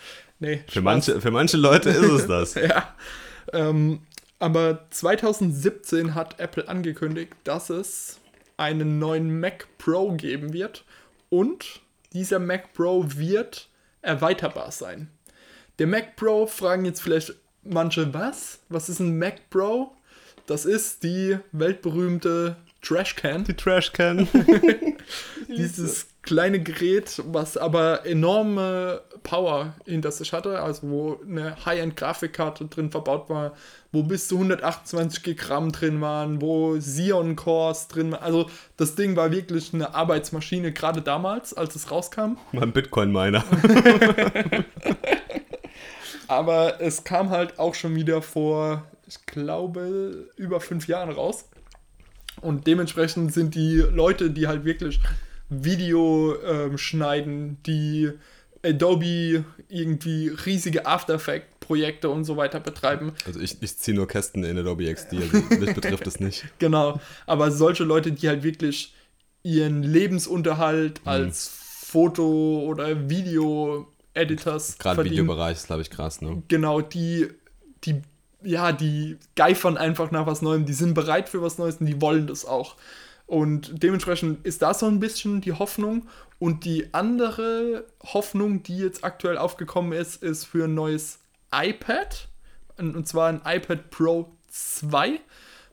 [0.42, 2.54] Nee, Für manche, für manche Leute ist es das.
[2.56, 2.92] ja.
[3.52, 4.00] Ähm,
[4.40, 8.18] aber 2017 hat Apple angekündigt, dass es
[8.56, 10.84] einen neuen Mac Pro geben wird.
[11.30, 11.80] Und
[12.12, 13.68] dieser Mac Pro wird
[14.00, 15.10] erweiterbar sein.
[15.78, 18.58] Der Mac Pro fragen jetzt vielleicht manche, was?
[18.68, 19.92] Was ist ein Mac Pro?
[20.46, 23.44] Das ist die weltberühmte Trashcan.
[23.44, 24.26] Die Trashcan.
[25.48, 32.90] Dieses kleine Gerät, was aber enorme Power hinter sich hatte, also wo eine High-End-Grafikkarte drin
[32.90, 33.52] verbaut war,
[33.90, 38.22] wo bis zu 128 GB drin waren, wo Xeon-Cores drin waren.
[38.22, 42.36] Also das Ding war wirklich eine Arbeitsmaschine, gerade damals, als es rauskam.
[42.52, 43.44] Mal ein Bitcoin-Miner.
[46.28, 51.48] Aber es kam halt auch schon wieder vor, ich glaube, über fünf Jahren raus.
[52.40, 55.00] Und dementsprechend sind die Leute, die halt wirklich
[55.52, 58.10] Video ähm, schneiden, die
[58.64, 63.12] Adobe irgendwie riesige After Effects Projekte und so weiter betreiben.
[63.24, 66.44] Also ich, ich ziehe nur Kästen in Adobe XD, also mich betrifft es nicht.
[66.58, 67.00] Genau.
[67.26, 68.92] Aber solche Leute, die halt wirklich
[69.42, 75.10] ihren Lebensunterhalt als Foto- oder Video-Editors Gerade im.
[75.10, 76.42] Videobereich ist, glaube ich, krass, ne?
[76.48, 77.28] genau, die,
[77.84, 78.02] die,
[78.42, 82.00] ja, die geifern einfach nach was Neuem, die sind bereit für was Neues und die
[82.00, 82.76] wollen das auch.
[83.26, 86.06] Und dementsprechend ist das so ein bisschen die Hoffnung.
[86.38, 91.20] Und die andere Hoffnung, die jetzt aktuell aufgekommen ist, ist für ein neues
[91.52, 92.28] iPad.
[92.78, 95.20] Und zwar ein iPad Pro 2.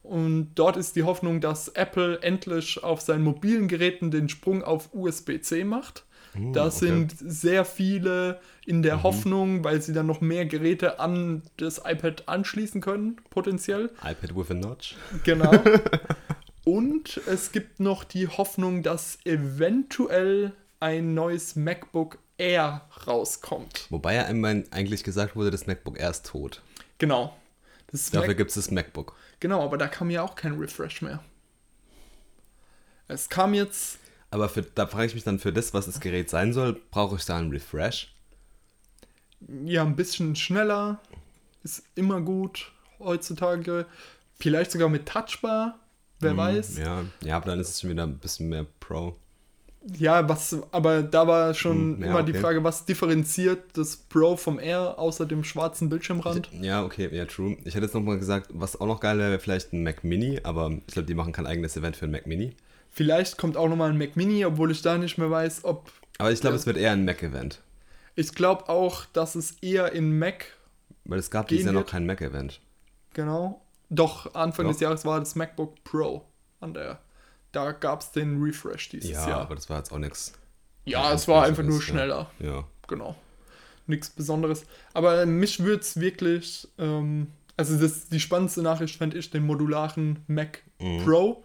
[0.04, 4.94] Und dort ist die Hoffnung, dass Apple endlich auf seinen mobilen Geräten den Sprung auf
[4.94, 6.06] USB-C macht.
[6.34, 6.72] da okay.
[6.72, 12.28] sind sehr viele in der Hoffnung, weil sie dann noch mehr Geräte an das iPad
[12.28, 13.92] anschließen können, potenziell.
[14.02, 14.96] iPad with a Notch.
[15.24, 15.52] Genau.
[16.70, 23.88] Und es gibt noch die Hoffnung, dass eventuell ein neues MacBook Air rauskommt.
[23.90, 26.62] Wobei ja einmal eigentlich gesagt wurde, das MacBook Air ist tot.
[27.00, 27.36] Genau.
[27.92, 29.16] Das Dafür gibt es das MacBook.
[29.40, 31.24] genau, aber da kam ja auch kein Refresh mehr.
[33.08, 33.98] Es kam jetzt,
[34.30, 37.16] Aber für, da frage ich mich dann, für das, was das Gerät sein soll, brauche
[37.16, 38.14] ich da einen Refresh?
[39.66, 41.00] ja, ein bisschen schneller.
[41.64, 43.88] Ist immer gut heutzutage.
[44.40, 45.80] Vielleicht sogar mit Touchbar.
[46.20, 46.78] Wer weiß.
[46.78, 49.16] Hm, Ja, ja, aber dann ist es schon wieder ein bisschen mehr Pro.
[49.98, 52.42] Ja, was, aber da war schon Hm, ja, immer die okay.
[52.42, 56.50] Frage, was differenziert das Pro vom Air außer dem schwarzen Bildschirmrand?
[56.60, 57.56] Ja, okay, ja, true.
[57.64, 60.42] Ich hätte jetzt nochmal gesagt, was auch noch geil wäre, wäre vielleicht ein Mac Mini,
[60.44, 62.52] aber ich glaube, die machen kein eigenes Event für ein Mac Mini.
[62.92, 65.90] Vielleicht kommt auch nochmal ein Mac Mini, obwohl ich da nicht mehr weiß, ob.
[66.18, 66.60] Aber ich glaube, Ja.
[66.60, 67.62] es wird eher ein Mac-Event.
[68.16, 70.48] Ich glaube auch, dass es eher in Mac,
[71.06, 72.60] Weil es gab dieses Jahr noch kein Mac-Event.
[73.14, 73.62] genau.
[73.90, 74.72] Doch, Anfang Ja.
[74.72, 76.26] des Jahres war das MacBook Pro
[76.60, 77.00] an der.
[77.52, 79.42] Da gab es den Refresh dieses Ja, Jahr.
[79.42, 80.34] aber das war jetzt auch nichts.
[80.86, 81.82] Ja, Ja, es war einfach nur ja.
[81.82, 82.32] schneller.
[82.40, 82.64] Ja.
[82.88, 83.16] Genau.
[83.88, 84.66] Nichts Besonderes.
[84.94, 86.68] Aber mich würde es wirklich.
[86.78, 87.28] Ähm,
[87.58, 91.04] also, das, die spannendste Nachricht fände ich den modularen Mac Mhm.
[91.04, 91.44] Pro.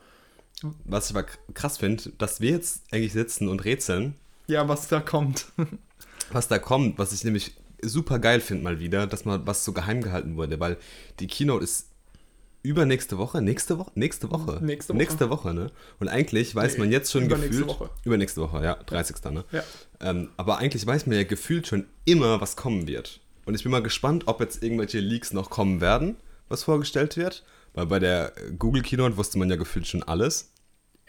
[0.84, 4.14] Was ich aber krass finde, dass wir jetzt eigentlich sitzen und rätseln,
[4.46, 5.46] Ja, was da kommt.
[6.30, 9.72] was da kommt, was ich nämlich super geil finde mal wieder, dass mal was so
[9.72, 10.76] geheim gehalten wurde, weil
[11.18, 11.88] die Keynote ist
[12.64, 14.98] übernächste Woche, nächste Woche, nächste Woche, Nächste Woche.
[14.98, 15.70] nächste Woche, ne?
[16.00, 17.90] Und eigentlich weiß Nee, man jetzt schon übernächste gefühlt Woche.
[18.04, 19.16] übernächste Woche, ja, 30.
[19.30, 19.44] ne?
[19.52, 19.62] Ja.
[20.00, 23.20] Ähm, aber eigentlich weiß man ja gefühlt schon immer, was kommen wird.
[23.44, 26.16] Und ich bin mal gespannt, ob jetzt irgendwelche Leaks noch kommen werden,
[26.48, 27.44] was vorgestellt wird.
[27.74, 30.50] Weil bei der Google Keynote wusste man ja gefühlt schon alles.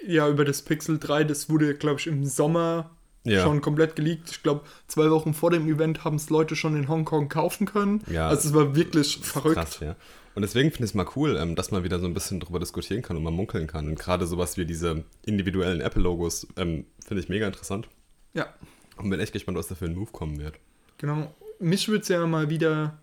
[0.06, 2.91] Ja, über das Pixel 3, das wurde, glaube ich, im Sommer
[3.24, 3.43] Ja.
[3.43, 4.30] schon komplett geleakt.
[4.30, 8.03] Ich glaube, zwei Wochen vor dem Event haben es Leute schon in Hongkong kaufen können.
[8.12, 8.28] Ja.
[8.28, 9.56] Also es war wirklich verrückt.
[9.56, 9.95] Krass, ja.
[10.36, 12.60] Und deswegen finde ich es mal cool, ähm, dass man wieder so ein bisschen drüber
[12.60, 13.88] diskutieren kann und mal munkeln kann.
[13.88, 17.88] Und gerade sowas wie diese individuellen Apple-Logos ähm, finde ich mega interessant.
[18.34, 18.54] Ja,
[18.98, 20.60] Und bin echt gespannt, was da für ein Move kommen wird.
[20.98, 21.34] genau.
[21.58, 23.02] Mich würde es ja mal wieder,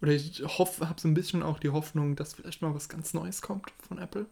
[0.00, 3.12] oder ich hoffe, habe so ein bisschen auch die Hoffnung, dass vielleicht mal was ganz
[3.12, 4.24] Neues kommt von Apple.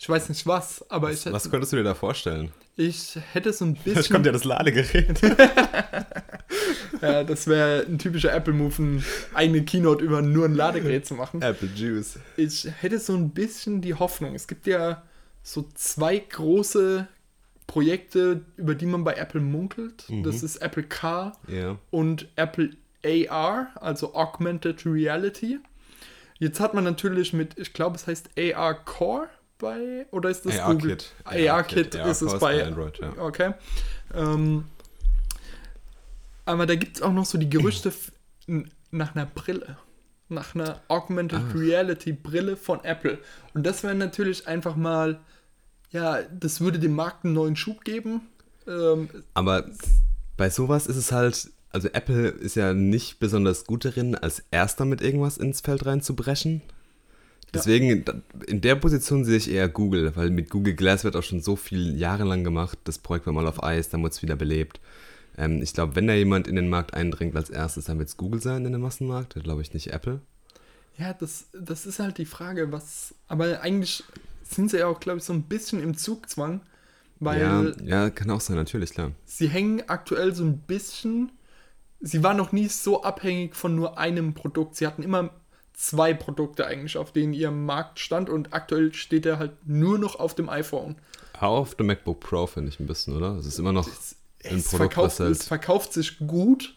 [0.00, 2.50] Ich weiß nicht was, aber ich, Was hätte, könntest du dir da vorstellen?
[2.76, 4.14] ich hätte so ein Jetzt bisschen.
[4.14, 5.20] kommt ja das Ladegerät.
[7.02, 11.40] Ja, das wäre ein typischer Apple-Move, ein- eine Keynote über nur ein Ladegerät zu machen.
[11.40, 12.18] Apple Juice.
[12.36, 14.34] Ich hätte so ein bisschen die Hoffnung.
[14.34, 15.02] Es gibt ja
[15.42, 17.06] so zwei große
[17.66, 20.04] Projekte, über die man bei Apple munkelt.
[20.24, 21.78] Das ist Apple Car Ja.
[21.90, 22.70] und Apple
[23.04, 25.58] AR, also Augmented Reality.
[26.38, 29.28] Jetzt hat man natürlich mit, ich glaube, es heißt AR Core
[29.60, 30.96] bei, oder ist das AR Google?
[30.96, 31.12] Kit.
[31.24, 33.12] AR Kit AR ist es Core ist bei, Android, ja.
[33.18, 33.52] Okay.
[34.14, 34.64] Ähm,
[36.44, 37.92] aber da gibt es auch noch so die Gerüchte
[38.90, 39.76] nach einer Brille.
[40.28, 41.52] Nach einer Augmented Ah.
[41.54, 43.18] Reality Brille von Apple.
[43.54, 45.20] Und das wäre natürlich einfach mal,
[45.90, 48.22] ja, das würde dem Markt einen neuen Schub geben.
[48.66, 49.66] Ähm, Aber
[50.36, 54.84] bei sowas ist es halt, also Apple ist ja nicht besonders gut darin, als erster
[54.84, 56.62] mit irgendwas ins Feld reinzubrechen.
[57.54, 58.04] Deswegen,
[58.46, 61.56] in der Position sehe ich eher Google, weil mit Google Glass wird auch schon so
[61.56, 62.78] viel jahrelang gemacht.
[62.84, 64.80] Das Projekt war mal auf Eis, dann wurde es wieder belebt.
[65.36, 68.16] Ähm, ich glaube, wenn da jemand in den Markt eindringt als erstes, dann wird es
[68.16, 70.20] Google sein in den Massenmarkt, glaube ich nicht Apple.
[70.98, 73.14] ja, das, das ist halt die Frage, was.
[73.28, 74.04] Aber eigentlich
[74.44, 76.60] sind sie ja auch, glaube ich, so ein bisschen im Zugzwang,
[77.20, 79.12] weil ja, ja, kann auch sein, natürlich, klar.
[79.24, 81.32] sie hängen aktuell so ein bisschen.
[82.00, 84.76] Sie waren noch nie so abhängig von nur einem Produkt.
[84.76, 85.30] Sie hatten immer
[85.80, 90.16] zwei Produkte eigentlich, auf denen ihr Markt stand und aktuell steht er halt nur noch
[90.16, 90.96] auf dem iPhone.
[91.40, 93.36] Auf dem MacBook Pro finde ich ein bisschen, oder?
[93.36, 96.74] Es ist immer noch Es, ein es, Produkt, verkauft, halt es verkauft sich gut,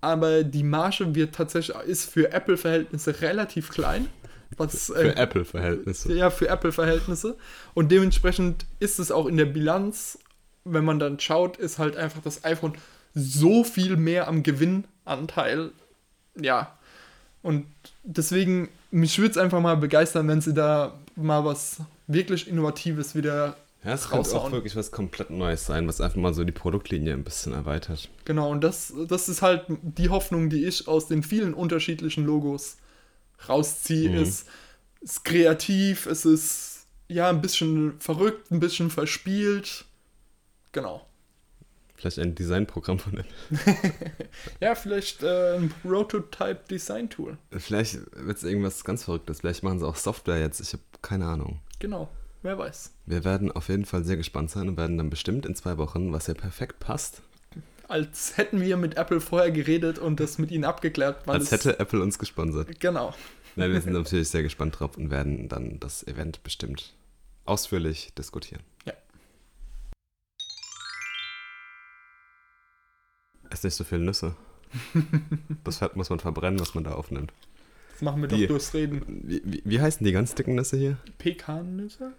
[0.00, 4.08] aber die Marge wird tatsächlich ist für Apple-Verhältnisse relativ klein.
[4.56, 6.12] Was, für äh, Apple-Verhältnisse.
[6.14, 7.36] ja, für Apple-Verhältnisse.
[7.74, 10.20] Und dementsprechend ist es auch in der Bilanz,
[10.64, 12.74] wenn man dann schaut, ist halt einfach das iPhone
[13.12, 15.72] so viel mehr am Gewinnanteil.
[16.40, 16.78] Ja.
[17.46, 17.64] Und
[18.02, 21.76] deswegen, mich würde es einfach mal begeistern, wenn sie da mal was
[22.08, 23.56] wirklich Innovatives wieder.
[23.84, 27.12] Ja, es könnte auch wirklich was komplett Neues sein, was einfach mal so die Produktlinie
[27.12, 28.08] ein bisschen erweitert.
[28.24, 32.78] Genau, und das, das ist halt die Hoffnung, die ich aus den vielen unterschiedlichen Logos
[33.48, 34.10] rausziehe.
[34.10, 34.16] Mhm.
[34.16, 34.46] Es
[35.00, 39.84] ist kreativ, es ist ja ein bisschen verrückt, ein bisschen verspielt.
[40.72, 41.05] Genau.
[41.96, 43.32] Vielleicht ein Designprogramm von Apple.
[44.60, 47.38] Ja, vielleicht äh, ein Prototype Design Tool.
[47.50, 49.40] Vielleicht wird es irgendwas ganz Verrücktes.
[49.40, 50.60] Vielleicht machen sie auch Software jetzt.
[50.60, 51.60] Ich habe keine Ahnung.
[51.78, 52.08] Genau,
[52.42, 52.92] wer weiß.
[53.06, 56.12] Wir werden auf jeden Fall sehr gespannt sein und werden dann bestimmt in zwei Wochen,
[56.12, 57.22] was ja perfekt passt,
[57.88, 61.28] als hätten wir mit Apple vorher geredet und das mit ihnen abgeklärt.
[61.28, 62.80] Als hätte Apple uns gesponsert.
[62.80, 63.14] Genau.
[63.54, 66.94] Nein, wir sind natürlich sehr gespannt drauf und werden dann das Event bestimmt
[67.44, 68.62] ausführlich diskutieren.
[73.50, 74.34] Ess nicht so viel Nüsse.
[75.64, 77.32] das Fett muss man verbrennen, was man da aufnimmt.
[77.92, 79.02] Das machen wir Die- doch durchs Reden.
[79.24, 80.98] Wie, wie, wie heißen die ganz dicken Nüsse hier?
[81.18, 82.12] Pekannüsse?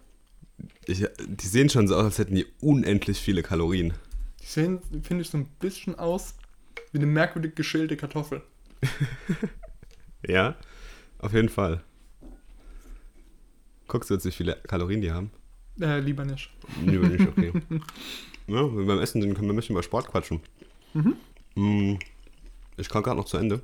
[0.86, 3.92] Ich, die sehen schon so aus, als hätten die unendlich viele Kalorien.
[4.40, 6.34] Die sehen, finde ich, so ein bisschen aus
[6.92, 8.42] wie eine merkwürdig geschälte Kartoffel.
[10.26, 10.56] Ja,
[11.20, 11.80] auf jeden Fall.
[13.86, 15.30] Guckst du jetzt, wie viele Kalorien die haben?
[15.80, 16.50] Äh, lieber nicht.
[16.84, 17.52] Nö, nicht okay.
[18.48, 20.40] ja, wenn wir beim Essen sind, können wir ein bisschen über Sport quatschen.
[20.94, 21.98] Mhm.
[22.76, 23.60] Ich komme gerade noch zu Ende.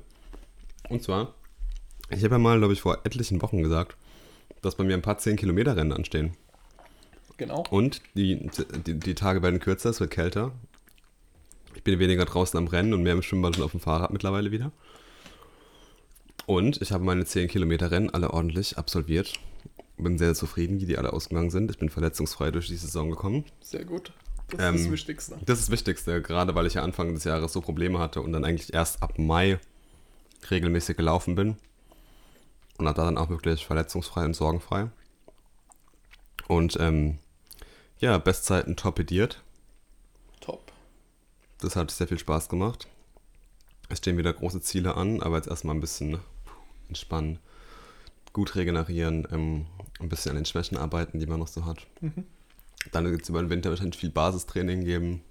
[0.89, 1.33] Und zwar,
[2.09, 3.95] ich habe ja mal, glaube ich, vor etlichen Wochen gesagt,
[4.61, 6.35] dass bei mir ein paar 10 Kilometer Rennen anstehen.
[7.37, 7.63] Genau.
[7.69, 8.49] Und die,
[8.85, 10.51] die, die Tage werden kürzer, es wird kälter.
[11.75, 14.51] Ich bin weniger draußen am Rennen und mehr im Schwimmbad und auf dem Fahrrad mittlerweile
[14.51, 14.71] wieder.
[16.45, 19.33] Und ich habe meine 10 Kilometer Rennen alle ordentlich absolviert.
[19.97, 21.71] Bin sehr zufrieden, wie die alle ausgegangen sind.
[21.71, 23.45] Ich bin verletzungsfrei durch die Saison gekommen.
[23.61, 24.11] Sehr gut.
[24.49, 25.37] Das Ähm, ist das Wichtigste.
[25.45, 28.31] Das ist das Wichtigste, gerade weil ich ja Anfang des Jahres so Probleme hatte und
[28.31, 29.59] dann eigentlich erst ab Mai
[30.49, 31.57] regelmäßig gelaufen bin.
[32.77, 34.89] Und da dann auch wirklich verletzungsfrei und sorgenfrei.
[36.47, 37.19] Und ähm,
[37.99, 39.41] ja, Bestzeiten torpediert.
[40.41, 40.71] Top.
[41.59, 42.87] Das hat sehr viel Spaß gemacht.
[43.87, 46.19] Es stehen wieder große Ziele an, aber jetzt erstmal ein bisschen
[46.87, 47.39] entspannen,
[48.33, 49.65] gut regenerieren, ähm,
[49.99, 51.87] ein bisschen an den Schwächen arbeiten, die man noch so hat.
[52.91, 55.21] Dann wird es über den Winter wahrscheinlich viel Basistraining geben.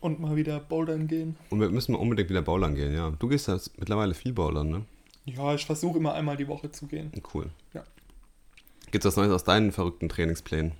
[0.00, 1.36] Und mal wieder bouldern gehen.
[1.50, 3.10] Und wir müssen unbedingt wieder Bowlern gehen, ja.
[3.10, 4.84] Du gehst jetzt mittlerweile viel Bowlern, ne?
[5.24, 7.12] Ja, ich versuche immer einmal die Woche zu gehen.
[7.32, 7.50] Cool.
[7.72, 7.84] Ja.
[8.90, 10.72] Gibt es was Neues aus deinen verrückten Trainingsplänen?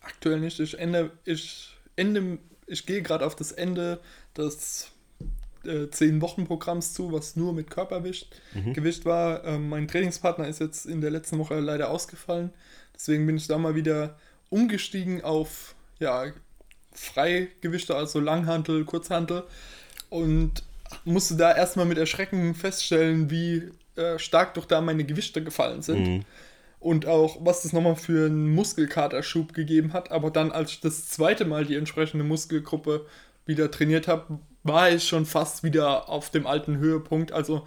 [0.00, 0.58] Aktuell nicht.
[0.60, 4.00] Ich ende, ich ende, ich gehe gerade auf das Ende
[4.36, 4.92] des
[5.64, 8.40] äh, 10-Wochen-Programms zu, was nur mit Körpergewicht
[8.72, 9.44] Gewicht war.
[9.44, 12.50] Ähm, mein Trainingspartner ist jetzt in der letzten Woche leider ausgefallen.
[12.94, 14.18] Deswegen bin ich da mal wieder
[14.50, 16.26] umgestiegen auf ja,
[16.92, 19.44] Freigewichte, also Langhantel, Kurzhantel.
[20.08, 20.62] Und
[21.04, 26.06] musste da erstmal mit Erschrecken feststellen, wie äh, stark doch da meine Gewichte gefallen sind
[26.06, 26.24] Mhm.
[26.78, 30.10] und auch was das nochmal für einen Muskelkaterschub gegeben hat.
[30.12, 33.06] Aber dann, als ich das zweite Mal die entsprechende Muskelgruppe
[33.46, 37.32] wieder trainiert habe, war ich schon fast wieder auf dem alten Höhepunkt.
[37.32, 37.66] Also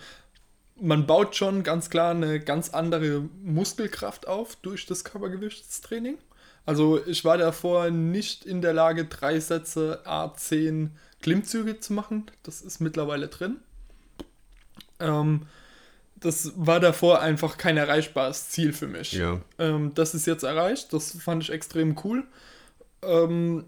[0.79, 6.17] man baut schon ganz klar eine ganz andere Muskelkraft auf durch das Körpergewichtstraining.
[6.69, 10.89] Also ich war davor nicht in der Lage, drei Sätze A10
[11.19, 12.29] Klimmzüge zu machen.
[12.43, 13.57] Das ist mittlerweile drin.
[14.99, 15.47] Ähm,
[16.17, 19.13] das war davor einfach kein erreichbares Ziel für mich.
[19.13, 19.41] Ja.
[19.57, 20.93] Ähm, das ist jetzt erreicht.
[20.93, 22.23] Das fand ich extrem cool.
[23.01, 23.65] Ähm,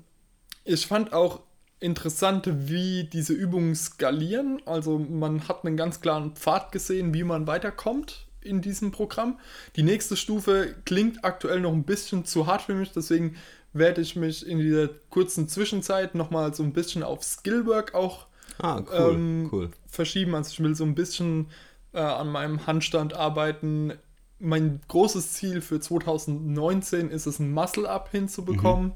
[0.63, 1.39] ich fand auch
[1.79, 4.61] interessant, wie diese Übungen skalieren.
[4.67, 9.39] Also man hat einen ganz klaren Pfad gesehen, wie man weiterkommt in diesem Programm.
[9.75, 13.35] Die nächste Stufe klingt aktuell noch ein bisschen zu hart für mich, deswegen
[13.73, 18.27] werde ich mich in dieser kurzen Zwischenzeit nochmal so ein bisschen auf Skillwork auch
[18.59, 19.69] Ah, cool, ähm, cool.
[19.87, 20.35] verschieben.
[20.35, 21.47] Also ich will so ein bisschen
[21.93, 23.93] äh, an meinem Handstand arbeiten.
[24.39, 28.87] Mein großes Ziel für 2019 ist es, ein Muscle-Up hinzubekommen.
[28.87, 28.93] Mhm.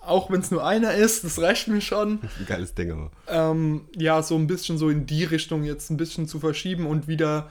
[0.00, 2.20] Auch wenn es nur einer ist, das reicht mir schon.
[2.46, 3.10] Geiles Ding aber.
[3.28, 7.08] Ähm, ja, so ein bisschen so in die Richtung jetzt ein bisschen zu verschieben und
[7.08, 7.50] wieder,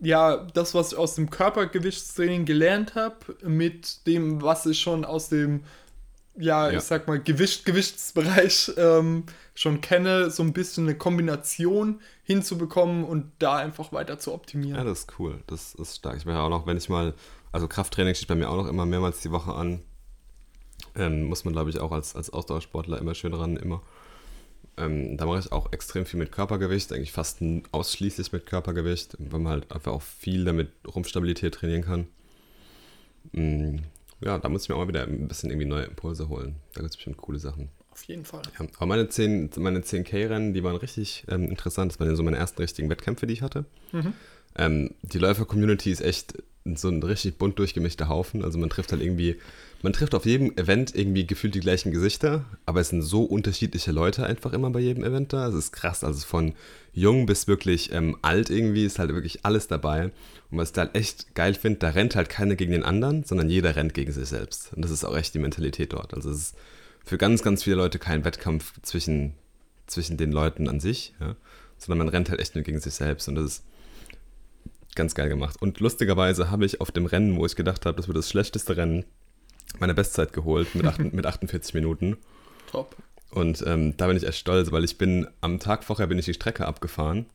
[0.00, 5.28] ja, das, was ich aus dem Körpergewichtstraining gelernt habe, mit dem, was ich schon aus
[5.28, 5.64] dem,
[6.36, 6.78] ja, Ja.
[6.78, 9.24] ich sag mal, Gewicht, Gewichtsbereich ähm,
[9.54, 14.76] schon kenne, so ein bisschen eine Kombination hinzubekommen und da einfach weiter zu optimieren.
[14.76, 15.42] Ja, das ist cool.
[15.48, 16.16] Das ist stark.
[16.16, 17.14] Ich mache ja auch noch, wenn ich mal,
[17.50, 19.82] also Krafttraining steht bei mir auch noch immer mehrmals die Woche an.
[20.94, 23.82] Ähm, muss man, glaube ich, auch als, als Ausdauersportler immer schön ran, immer.
[24.78, 29.40] Ähm, da mache ich auch extrem viel mit Körpergewicht, eigentlich fast ausschließlich mit Körpergewicht, weil
[29.40, 32.06] man halt einfach auch viel damit Rumpfstabilität trainieren kann.
[33.32, 33.78] Mm,
[34.20, 36.56] ja, da muss ich mir auch mal wieder ein bisschen irgendwie neue Impulse holen.
[36.74, 37.70] Da gibt es bestimmt coole Sachen.
[37.90, 38.42] Auf jeden Fall.
[38.58, 41.92] Ja, aber meine 10, meine 10K-Rennen, die waren richtig ähm, interessant.
[41.92, 43.64] Das waren ja so meine ersten richtigen Wettkämpfe, die ich hatte.
[44.56, 46.34] Ähm, die Läufer-Community ist echt
[46.76, 48.44] so ein richtig bunt durchgemischter Haufen.
[48.44, 49.36] Also man trifft halt irgendwie,
[49.82, 53.92] man trifft auf jedem Event irgendwie gefühlt die gleichen Gesichter, aber es sind so unterschiedliche
[53.92, 55.48] Leute einfach immer bei jedem Event da.
[55.48, 56.54] Es ist krass, also von
[56.92, 60.10] jung bis wirklich ähm, alt irgendwie ist halt wirklich alles dabei.
[60.50, 63.24] Und was ich da halt echt geil finde, da rennt halt keiner gegen den anderen,
[63.24, 64.72] sondern jeder rennt gegen sich selbst.
[64.74, 66.14] Und das ist auch echt die Mentalität dort.
[66.14, 66.56] Also es ist
[67.04, 69.34] für ganz, ganz viele Leute kein Wettkampf zwischen,
[69.86, 71.36] zwischen den Leuten an sich, ja,
[71.78, 73.64] sondern man rennt halt echt nur gegen sich selbst und das ist
[74.98, 75.56] ganz geil gemacht.
[75.60, 78.76] Und lustigerweise habe ich auf dem Rennen, wo ich gedacht habe, das wird das schlechteste
[78.76, 79.04] Rennen,
[79.78, 82.18] meine Bestzeit geholt mit, acht, mit 48 Minuten.
[82.70, 82.96] Top.
[83.30, 86.26] Und ähm, da bin ich echt stolz, weil ich bin am Tag vorher bin ich
[86.26, 87.26] die Strecke abgefahren.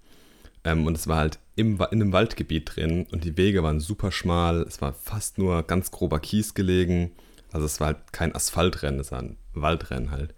[0.64, 4.12] Ähm, und es war halt im, in einem Waldgebiet drin und die Wege waren super
[4.12, 4.62] schmal.
[4.64, 7.12] Es war fast nur ganz grober Kies gelegen.
[7.52, 10.34] Also es war halt kein Asphaltrennen, es war ein Waldrennen halt.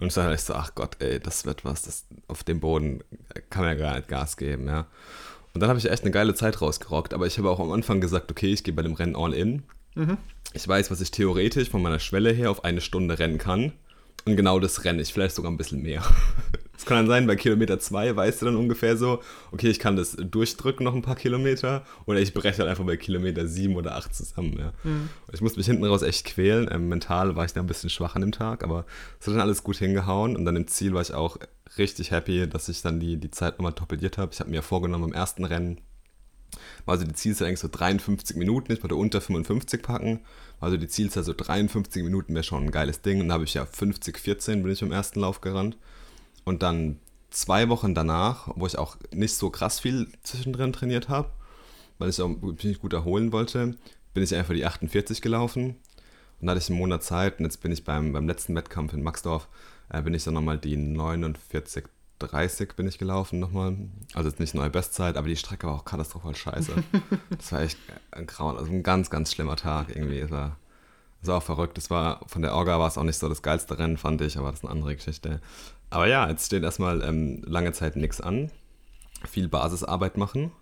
[0.00, 3.02] Und ich dachte so, ach Gott, ey, das wird was, das auf dem Boden
[3.50, 4.86] kann man ja gar nicht Gas geben, ja.
[5.52, 8.00] Und dann habe ich echt eine geile Zeit rausgerockt, aber ich habe auch am Anfang
[8.00, 9.62] gesagt, okay, ich gehe bei dem Rennen all in.
[9.94, 10.16] Mhm.
[10.52, 13.72] Ich weiß, was ich theoretisch von meiner Schwelle her auf eine Stunde rennen kann.
[14.26, 16.02] Und genau das renne ich, vielleicht sogar ein bisschen mehr.
[16.80, 19.20] Es kann dann sein, bei Kilometer 2 weißt du dann ungefähr so,
[19.52, 22.96] okay, ich kann das durchdrücken noch ein paar Kilometer oder ich breche halt einfach bei
[22.96, 24.56] Kilometer 7 oder 8 zusammen.
[24.58, 24.72] Ja.
[24.82, 25.10] Mhm.
[25.30, 26.70] Ich musste mich hinten raus echt quälen.
[26.72, 28.86] Ähm, mental war ich da ein bisschen schwach an dem Tag, aber
[29.20, 31.36] es hat dann alles gut hingehauen und dann im Ziel war ich auch
[31.78, 34.32] richtig happy, dass ich dann die, die Zeit nochmal toppeliert habe.
[34.32, 35.80] Ich habe mir vorgenommen, im ersten Rennen
[36.84, 40.20] war also die Zielzeit eigentlich so 53 Minuten, ich wollte unter 55 packen.
[40.60, 43.20] Also die Zielzeit so 53 Minuten wäre schon ein geiles Ding.
[43.20, 45.76] Und da habe ich ja 50, 14 bin ich im ersten Lauf gerannt.
[46.44, 46.98] Und dann
[47.30, 51.30] zwei Wochen danach, wo ich auch nicht so krass viel zwischendrin trainiert habe,
[51.98, 53.76] weil ich auch mich gut erholen wollte,
[54.12, 55.76] bin ich einfach die 48 gelaufen.
[56.40, 58.92] Und da hatte ich einen Monat Zeit und jetzt bin ich beim, beim letzten Wettkampf
[58.92, 59.48] in Maxdorf,
[59.90, 61.84] äh, bin ich dann nochmal die 49
[62.26, 63.76] 30 bin ich gelaufen nochmal.
[64.14, 66.72] Also jetzt nicht neue Bestzeit, aber die Strecke war auch katastrophal scheiße.
[67.30, 67.78] das war echt
[68.10, 70.18] ein Grauen, also ein ganz, ganz schlimmer Tag irgendwie.
[70.18, 70.56] Es war,
[71.22, 71.78] es war auch verrückt.
[71.78, 74.36] Es war, von der Orga war es auch nicht so das geilste Rennen, fand ich,
[74.36, 75.40] aber das ist eine andere Geschichte.
[75.88, 78.50] Aber ja, jetzt steht erstmal ähm, lange Zeit nichts an.
[79.28, 80.52] Viel Basisarbeit machen.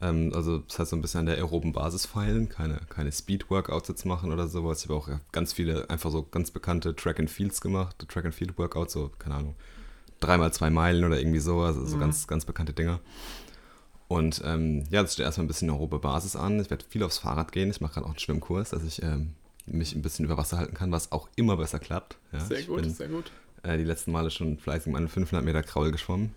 [0.00, 3.88] Ähm, also das heißt so ein bisschen an der aeroben Basis feilen, keine, keine Speed-Workouts
[3.88, 4.82] jetzt machen oder sowas.
[4.82, 9.56] Ich habe auch ganz viele, einfach so ganz bekannte Track-and-Fields gemacht, Track-and-Field-Workouts, so, keine Ahnung,
[10.20, 12.00] dreimal zwei Meilen oder irgendwie sowas, also so mhm.
[12.00, 13.00] ganz, ganz bekannte Dinger.
[14.08, 16.60] Und ähm, ja, das steht erstmal ein bisschen aerobe Basis an.
[16.60, 17.70] Ich werde viel aufs Fahrrad gehen.
[17.70, 19.34] Ich mache gerade auch einen Schwimmkurs, dass ich ähm,
[19.66, 22.16] mich ein bisschen über Wasser halten kann, was auch immer besser klappt.
[22.32, 23.32] Ja, sehr gut, bin, sehr gut.
[23.64, 26.34] Äh, die letzten Male schon fleißig meine 500 Meter Kraul geschwommen.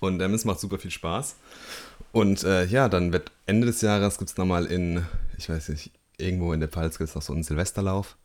[0.00, 1.36] Und ähm, es macht super viel Spaß.
[2.16, 5.04] Und äh, ja, dann wird Ende des Jahres gibt es nochmal in,
[5.36, 8.16] ich weiß nicht, irgendwo in der Pfalz gibt es noch so einen Silvesterlauf.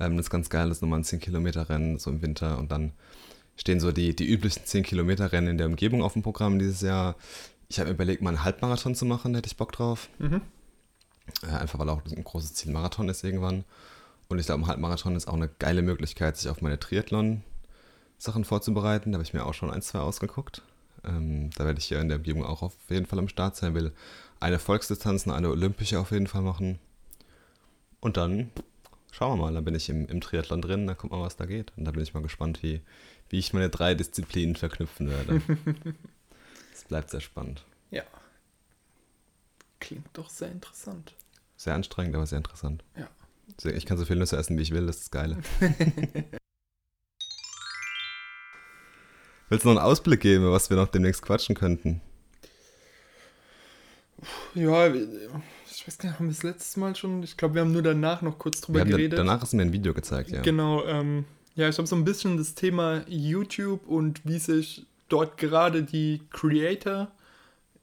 [0.00, 2.58] Ähm, das ist ganz geil, das ist nochmal ein 10 Kilometer Rennen, so im Winter.
[2.58, 2.94] Und dann
[3.54, 6.80] stehen so die, die üblichen 10 Kilometer Rennen in der Umgebung auf dem Programm dieses
[6.80, 7.14] Jahr.
[7.68, 10.08] Ich habe mir überlegt, mal einen Halbmarathon zu machen, da hätte ich Bock drauf.
[10.18, 10.40] Mhm.
[11.44, 13.62] Äh, einfach weil auch ein großes Ziel Marathon ist irgendwann.
[14.26, 19.12] Und ich glaube, ein Halbmarathon ist auch eine geile Möglichkeit, sich auf meine Triathlon-Sachen vorzubereiten.
[19.12, 20.62] Da habe ich mir auch schon ein, zwei ausgeguckt.
[21.08, 23.74] Ähm, da werde ich hier in der Umgebung auch auf jeden Fall am Start sein.
[23.74, 23.92] Will
[24.40, 26.78] eine Volksdistanz und eine olympische auf jeden Fall machen.
[28.00, 28.50] Und dann
[29.10, 31.46] schauen wir mal, dann bin ich im, im Triathlon drin, da kommt mal, was da
[31.46, 31.72] geht.
[31.76, 32.80] Und da bin ich mal gespannt, wie,
[33.30, 35.42] wie ich meine drei Disziplinen verknüpfen werde.
[36.74, 37.64] Es bleibt sehr spannend.
[37.90, 38.04] Ja.
[39.80, 41.12] Klingt doch sehr interessant.
[41.56, 42.84] Sehr anstrengend, aber sehr interessant.
[42.96, 43.08] Ja.
[43.72, 45.36] Ich kann so viel Nüsse essen, wie ich will, das ist geil.
[49.48, 52.00] Willst du noch einen Ausblick geben, was wir noch demnächst quatschen könnten?
[54.54, 57.72] Ja, ich weiß gar nicht, haben wir das letzte Mal schon, ich glaube, wir haben
[57.72, 59.12] nur danach noch kurz drüber geredet.
[59.12, 60.42] Da, danach hast du mir ein Video gezeigt, ja.
[60.42, 61.24] Genau, ähm,
[61.54, 66.20] ja, ich habe so ein bisschen das Thema YouTube und wie sich dort gerade die
[66.30, 67.10] Creator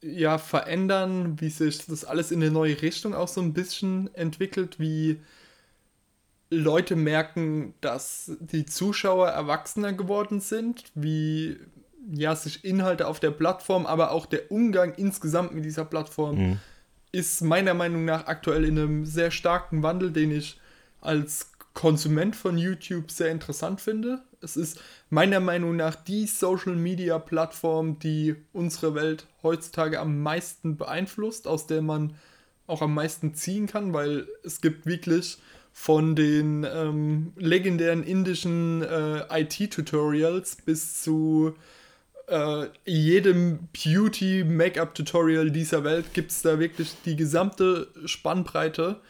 [0.01, 4.80] ja verändern, wie sich das alles in eine neue Richtung auch so ein bisschen entwickelt,
[4.80, 5.20] wie
[6.50, 11.58] Leute merken, dass die Zuschauer erwachsener geworden sind, wie
[12.12, 16.60] ja sich Inhalte auf der Plattform, aber auch der Umgang insgesamt mit dieser Plattform mhm.
[17.12, 20.60] ist meiner Meinung nach aktuell in einem sehr starken Wandel, den ich
[21.02, 24.22] als Konsument von YouTube sehr interessant finde.
[24.41, 24.80] Es ist
[25.10, 31.68] meiner Meinung nach die Social Media Plattform, die unsere Welt heutzutage am meisten beeinflusst, aus
[31.68, 32.16] der man
[32.68, 35.38] auch am meisten ziehen kann, weil es gibt wirklich
[35.78, 41.53] von den ähm, legendären indischen äh, IT-Tutorials bis zu
[42.28, 49.01] äh, jedem Beauty-Make-up-Tutorial dieser Welt gibt es da wirklich die gesamte Spannbreite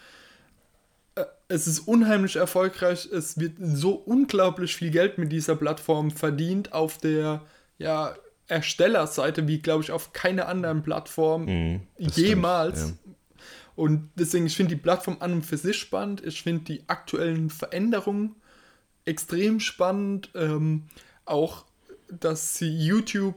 [1.48, 3.08] es ist unheimlich erfolgreich.
[3.12, 7.42] Es wird so unglaublich viel Geld mit dieser Plattform verdient auf der
[7.78, 8.16] ja,
[8.48, 12.80] Erstellerseite, wie glaube ich auf keiner anderen Plattform mm, jemals.
[12.80, 13.05] Stimmt, ja.
[13.76, 16.26] Und deswegen, ich finde die Plattform an und für sich spannend.
[16.26, 18.36] Ich finde die aktuellen Veränderungen
[19.04, 20.30] extrem spannend.
[20.34, 20.84] Ähm,
[21.26, 21.66] auch,
[22.10, 23.36] dass YouTube,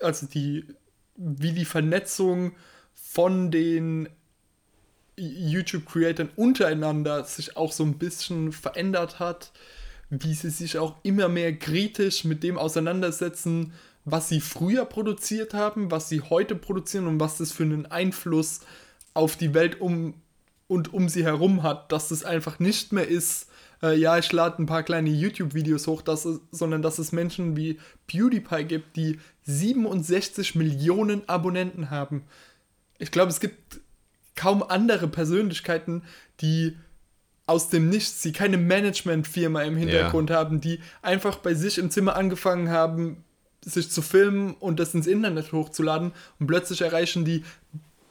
[0.00, 0.66] also die,
[1.16, 2.52] wie die Vernetzung
[2.94, 4.08] von den
[5.16, 9.52] YouTube-Creatoren untereinander sich auch so ein bisschen verändert hat,
[10.10, 13.72] wie sie sich auch immer mehr kritisch mit dem auseinandersetzen,
[14.04, 18.60] was sie früher produziert haben, was sie heute produzieren und was das für einen Einfluss
[19.14, 20.14] auf die Welt um
[20.68, 23.48] und um sie herum hat, dass es einfach nicht mehr ist,
[23.82, 27.56] äh, ja, ich lade ein paar kleine YouTube-Videos hoch, dass es, sondern dass es Menschen
[27.56, 32.24] wie PewDiePie gibt, die 67 Millionen Abonnenten haben.
[32.98, 33.80] Ich glaube, es gibt
[34.36, 36.02] kaum andere Persönlichkeiten,
[36.40, 36.76] die
[37.46, 40.36] aus dem Nichts, die keine Managementfirma im Hintergrund ja.
[40.36, 43.24] haben, die einfach bei sich im Zimmer angefangen haben,
[43.64, 47.44] sich zu filmen und das ins Internet hochzuladen und plötzlich erreichen die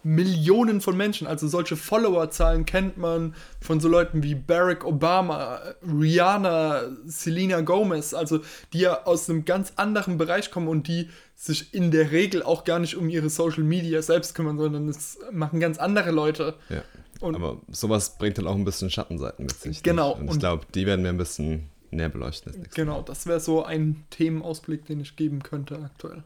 [0.03, 1.27] Millionen von Menschen.
[1.27, 8.39] Also solche Followerzahlen kennt man von so Leuten wie Barack Obama, Rihanna, Selena Gomez, also
[8.73, 12.63] die ja aus einem ganz anderen Bereich kommen und die sich in der Regel auch
[12.63, 16.55] gar nicht um ihre Social Media selbst kümmern, sondern es machen ganz andere Leute.
[16.69, 16.83] Ja.
[17.19, 19.83] Und Aber sowas bringt dann auch ein bisschen Schattenseiten mit sich.
[19.83, 20.13] Genau.
[20.13, 22.53] Und ich glaube, die werden wir ein bisschen näher beleuchten.
[22.63, 23.05] Das genau, Mal.
[23.05, 26.23] das wäre so ein Themenausblick, den ich geben könnte aktuell.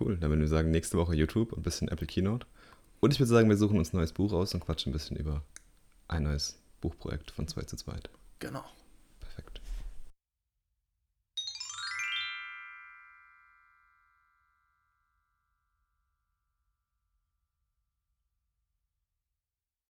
[0.00, 2.46] Cool, dann würden wir sagen, nächste Woche YouTube und ein bisschen Apple Keynote.
[3.00, 5.16] Und ich würde sagen, wir suchen uns ein neues Buch aus und quatschen ein bisschen
[5.16, 5.42] über
[6.08, 7.96] ein neues Buchprojekt von 2 zu 2.
[8.38, 8.64] Genau.